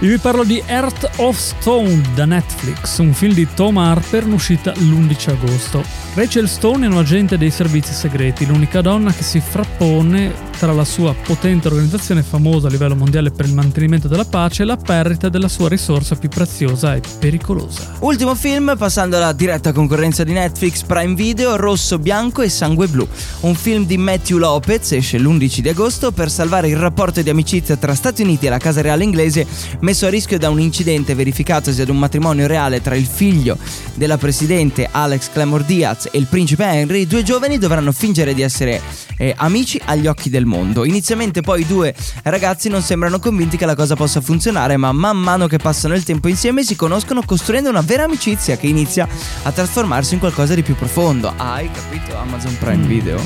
Io 0.00 0.08
vi 0.08 0.18
parlo 0.18 0.44
di 0.44 0.62
Earth 0.64 1.10
of 1.16 1.36
Stone 1.36 2.00
da 2.14 2.24
Netflix, 2.24 2.98
un 2.98 3.12
film 3.12 3.34
di 3.34 3.46
Tom 3.54 3.76
Harper 3.76 4.22
in 4.22 4.32
uscita 4.32 4.72
l'11 4.72 5.30
agosto. 5.30 6.07
Rachel 6.18 6.48
Stone 6.48 6.84
è 6.84 6.88
un 6.88 6.96
agente 6.96 7.38
dei 7.38 7.52
servizi 7.52 7.92
segreti, 7.92 8.44
l'unica 8.44 8.80
donna 8.80 9.12
che 9.12 9.22
si 9.22 9.38
frappone 9.38 10.46
tra 10.58 10.72
la 10.72 10.84
sua 10.84 11.14
potente 11.14 11.68
organizzazione 11.68 12.24
famosa 12.24 12.66
a 12.66 12.70
livello 12.70 12.96
mondiale 12.96 13.30
per 13.30 13.46
il 13.46 13.54
mantenimento 13.54 14.08
della 14.08 14.24
pace 14.24 14.62
e 14.62 14.66
la 14.66 14.76
perdita 14.76 15.28
della 15.28 15.46
sua 15.46 15.68
risorsa 15.68 16.16
più 16.16 16.28
preziosa 16.28 16.96
e 16.96 17.02
pericolosa. 17.20 17.94
Ultimo 18.00 18.34
film, 18.34 18.74
passando 18.76 19.16
alla 19.16 19.32
diretta 19.32 19.70
concorrenza 19.72 20.24
di 20.24 20.32
Netflix 20.32 20.82
Prime 20.82 21.14
Video, 21.14 21.54
Rosso, 21.54 22.00
Bianco 22.00 22.42
e 22.42 22.48
Sangue 22.48 22.88
Blu. 22.88 23.06
Un 23.42 23.54
film 23.54 23.86
di 23.86 23.96
Matthew 23.96 24.38
Lopez, 24.38 24.90
esce 24.90 25.18
l'11 25.18 25.60
di 25.60 25.68
agosto 25.68 26.10
per 26.10 26.28
salvare 26.28 26.66
il 26.66 26.76
rapporto 26.76 27.22
di 27.22 27.30
amicizia 27.30 27.76
tra 27.76 27.94
Stati 27.94 28.22
Uniti 28.22 28.46
e 28.46 28.48
la 28.48 28.58
Casa 28.58 28.80
Reale 28.80 29.04
inglese, 29.04 29.46
messo 29.80 30.06
a 30.06 30.10
rischio 30.10 30.38
da 30.38 30.50
un 30.50 30.58
incidente 30.58 31.14
verificatosi 31.14 31.80
ad 31.80 31.88
un 31.88 31.98
matrimonio 31.98 32.48
reale 32.48 32.82
tra 32.82 32.96
il 32.96 33.06
figlio 33.06 33.56
della 33.94 34.18
presidente 34.18 34.88
Alex 34.90 35.30
Clemore 35.30 35.64
Diaz 35.64 36.07
e 36.10 36.18
il 36.18 36.26
principe 36.26 36.64
Henry. 36.64 37.00
I 37.00 37.06
due 37.06 37.22
giovani 37.22 37.58
dovranno 37.58 37.92
fingere 37.92 38.34
di 38.34 38.42
essere 38.42 38.80
eh, 39.16 39.34
amici 39.36 39.80
agli 39.84 40.06
occhi 40.06 40.30
del 40.30 40.46
mondo. 40.46 40.84
Inizialmente 40.84 41.40
poi 41.40 41.62
i 41.62 41.66
due 41.66 41.94
ragazzi 42.22 42.68
non 42.68 42.82
sembrano 42.82 43.18
convinti 43.18 43.56
che 43.56 43.66
la 43.66 43.74
cosa 43.74 43.96
possa 43.96 44.20
funzionare, 44.20 44.76
ma 44.76 44.92
man 44.92 45.16
mano 45.16 45.46
che 45.46 45.58
passano 45.58 45.94
il 45.94 46.04
tempo 46.04 46.28
insieme 46.28 46.62
si 46.62 46.76
conoscono 46.76 47.22
costruendo 47.22 47.68
una 47.68 47.82
vera 47.82 48.04
amicizia 48.04 48.56
che 48.56 48.66
inizia 48.66 49.08
a 49.42 49.52
trasformarsi 49.52 50.14
in 50.14 50.20
qualcosa 50.20 50.54
di 50.54 50.62
più 50.62 50.74
profondo. 50.74 51.32
Hai 51.36 51.70
capito? 51.70 52.16
Amazon 52.16 52.56
Prime 52.58 52.86
Video. 52.86 53.18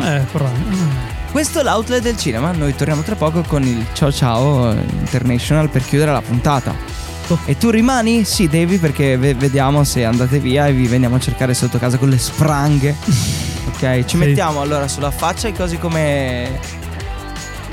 Eh, 0.00 0.24
però... 0.32 0.46
eh. 0.46 1.16
Questo 1.30 1.60
è 1.60 1.62
l'outlet 1.62 2.00
del 2.00 2.16
cinema. 2.16 2.52
Noi 2.52 2.74
torniamo 2.74 3.02
tra 3.02 3.14
poco 3.14 3.42
con 3.42 3.62
il 3.62 3.84
Ciao 3.92 4.10
Ciao 4.10 4.72
International 4.72 5.68
per 5.68 5.84
chiudere 5.84 6.10
la 6.10 6.22
puntata. 6.22 6.97
E 7.46 7.56
tu 7.56 7.70
rimani? 7.70 8.24
Sì, 8.24 8.46
devi 8.48 8.78
perché 8.78 9.16
ve- 9.16 9.34
vediamo 9.34 9.82
se 9.84 10.04
andate 10.04 10.38
via 10.38 10.66
e 10.68 10.72
vi 10.72 10.86
veniamo 10.86 11.16
a 11.16 11.20
cercare 11.20 11.52
sotto 11.54 11.78
casa 11.78 11.98
con 11.98 12.08
le 12.08 12.18
spranghe. 12.18 12.94
Ok, 13.68 14.04
ci 14.06 14.16
Sì. 14.16 14.16
mettiamo 14.16 14.60
allora 14.62 14.88
sulla 14.88 15.10
faccia 15.10 15.46
i 15.46 15.52
cosi 15.52 15.78
come 15.78 16.58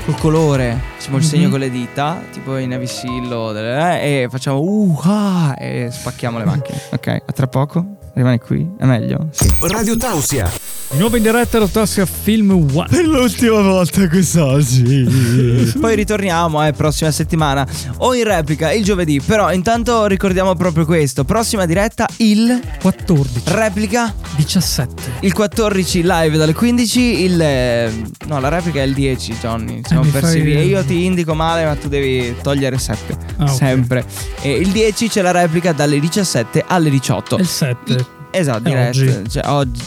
col 0.04 0.14
colore, 0.18 0.78
facciamo 0.96 1.16
il 1.16 1.22
Mhm. 1.24 1.28
segno 1.28 1.48
con 1.48 1.58
le 1.58 1.70
dita, 1.70 2.22
tipo 2.30 2.56
in 2.58 2.72
avisillo, 2.74 3.56
eh, 3.56 4.22
e 4.22 4.28
facciamo 4.30 4.60
uh 4.60 5.00
ah, 5.02 5.56
e 5.58 5.88
spacchiamo 5.90 6.38
le 6.38 6.44
macchine. 6.44 6.78
Ok, 6.92 7.06
a 7.26 7.32
tra 7.32 7.46
poco. 7.48 7.95
Rimani 8.16 8.38
qui, 8.38 8.66
è 8.78 8.86
meglio? 8.86 9.28
Sì. 9.30 9.46
Radio 9.60 9.94
Tausia. 9.98 10.50
Nuovo 10.92 11.16
in 11.18 11.22
diretta 11.22 11.58
da 11.58 11.66
Tassia 11.66 12.06
Film 12.06 12.50
One. 12.72 12.86
Per 12.88 13.04
l'ultima 13.06 13.60
volta 13.60 14.08
quest'oggi. 14.08 15.74
Poi 15.78 15.94
ritorniamo, 15.94 16.66
eh, 16.66 16.72
prossima 16.72 17.10
settimana. 17.10 17.66
O 17.98 18.14
in 18.14 18.24
replica 18.24 18.72
il 18.72 18.84
giovedì. 18.84 19.20
Però 19.20 19.52
intanto 19.52 20.06
ricordiamo 20.06 20.54
proprio 20.54 20.86
questo. 20.86 21.24
Prossima 21.24 21.66
diretta 21.66 22.08
il 22.18 22.58
14. 22.80 23.40
Replica 23.48 24.14
17. 24.36 24.94
il 25.20 25.34
14 25.34 26.00
live 26.02 26.38
dalle 26.38 26.54
15. 26.54 27.00
Il. 27.22 27.38
eh, 27.42 27.92
No, 28.28 28.40
la 28.40 28.48
replica 28.48 28.80
è 28.80 28.84
il 28.84 28.94
10, 28.94 29.34
Johnny. 29.40 29.80
Siamo 29.84 30.04
mi 30.04 30.10
persi 30.10 30.40
via. 30.40 30.62
Io 30.62 30.82
ti 30.84 31.04
indico 31.04 31.34
male, 31.34 31.64
ma 31.66 31.74
tu 31.74 31.88
devi 31.88 32.34
togliere 32.42 32.78
7. 32.78 33.16
Ah. 33.36 33.46
Sempre. 33.48 34.04
E 34.40 34.52
il 34.52 34.68
10 34.70 35.08
c'è 35.08 35.20
la 35.20 35.32
replica 35.32 35.72
dalle 35.72 36.00
17 36.00 36.64
alle 36.66 36.88
18. 36.90 37.36
È 37.36 37.40
il 37.40 37.46
7. 37.46 38.05
Esatto, 38.30 38.60
diretta. 38.60 38.88
oggi. 38.88 39.30
Cioè, 39.30 39.48
oggi. 39.48 39.82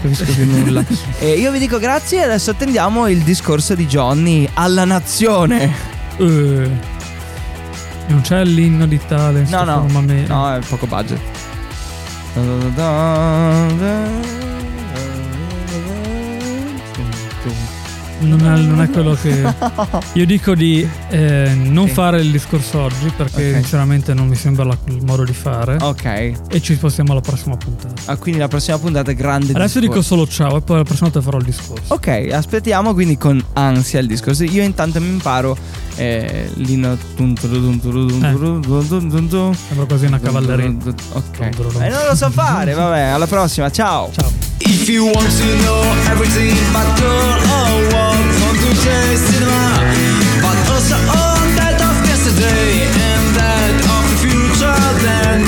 Capisco 0.00 0.32
più 0.32 0.44
nulla. 0.46 0.84
e 1.18 1.38
io 1.38 1.50
vi 1.50 1.58
dico 1.58 1.78
grazie 1.78 2.20
e 2.20 2.24
adesso 2.24 2.50
attendiamo 2.50 3.08
il 3.08 3.22
discorso 3.22 3.74
di 3.74 3.86
Johnny 3.86 4.48
alla 4.54 4.84
nazione. 4.84 5.74
Eh, 6.16 6.70
non 8.08 8.20
c'è 8.22 8.44
l'inno 8.44 8.86
d'Italia. 8.86 9.40
in 9.40 9.48
No, 9.50 9.64
no. 9.64 9.86
No, 10.26 10.54
è 10.54 10.60
poco 10.66 10.86
budget. 10.86 11.20
Non 18.20 18.40
è, 18.40 18.58
non 18.60 18.80
è 18.82 18.90
quello 18.90 19.14
che. 19.20 19.42
Io 20.14 20.26
dico 20.26 20.54
di 20.54 20.86
eh, 21.10 21.52
non 21.54 21.86
fare 21.88 22.20
il 22.20 22.30
discorso 22.32 22.80
oggi 22.80 23.12
perché 23.16 23.50
Ok. 23.50 23.54
sinceramente 23.60 24.12
non 24.14 24.26
mi 24.28 24.34
sembra 24.34 24.64
la- 24.64 24.76
il 24.86 25.04
modo 25.04 25.24
di 25.24 25.32
fare. 25.32 25.76
Ok. 25.80 26.04
E 26.04 26.60
ci 26.60 26.74
spostiamo 26.74 27.12
alla 27.12 27.20
prossima 27.20 27.56
puntata. 27.56 27.94
Ah, 28.12 28.16
quindi 28.16 28.40
la 28.40 28.48
prossima 28.48 28.78
puntata 28.78 29.10
è 29.10 29.14
grande 29.14 29.52
Adesso 29.52 29.78
dico 29.80 29.94
discorso. 29.98 30.14
solo 30.14 30.26
ciao 30.26 30.56
e 30.56 30.60
poi 30.62 30.76
la 30.78 30.82
prossima 30.84 31.08
volta 31.10 31.22
farò 31.24 31.38
il 31.38 31.44
discorso. 31.44 31.94
Ok, 31.94 32.28
aspettiamo 32.32 32.92
quindi 32.94 33.16
con 33.16 33.42
ansia 33.54 34.00
il 34.00 34.06
discorso. 34.06 34.44
Io 34.44 34.62
intanto 34.62 35.00
mi 35.00 35.08
imparo 35.08 35.56
eh, 35.96 36.48
Eh. 36.56 36.62
dun. 36.64 37.36
Sembra 39.66 39.86
quasi 39.86 40.06
una 40.06 40.18
cavalleria. 40.20 40.74
Ok. 41.12 41.40
E 41.40 41.88
non 41.88 42.04
lo 42.08 42.14
so 42.16 42.30
fare, 42.30 42.72
vabbè, 42.72 43.00
alla 43.00 43.26
prossima, 43.26 43.70
ciao. 43.70 44.10
Ciao. 44.12 44.47
If 44.60 44.88
you 44.88 45.04
want 45.04 45.30
to 45.30 45.46
know 45.62 45.82
everything 46.10 46.52
about 46.70 46.98
girl 46.98 47.10
or 47.10 47.70
what 47.92 48.18
on 48.46 48.54
today's 48.58 49.20
cinema, 49.20 49.66
but 50.42 50.56
also 50.72 50.96
all 51.14 51.40
that 51.58 51.78
of 51.78 51.96
yesterday 52.08 52.86
and 52.88 53.24
that 53.36 53.74
of 53.94 54.02
the 54.10 54.16
future, 54.24 54.80
then 55.04 55.46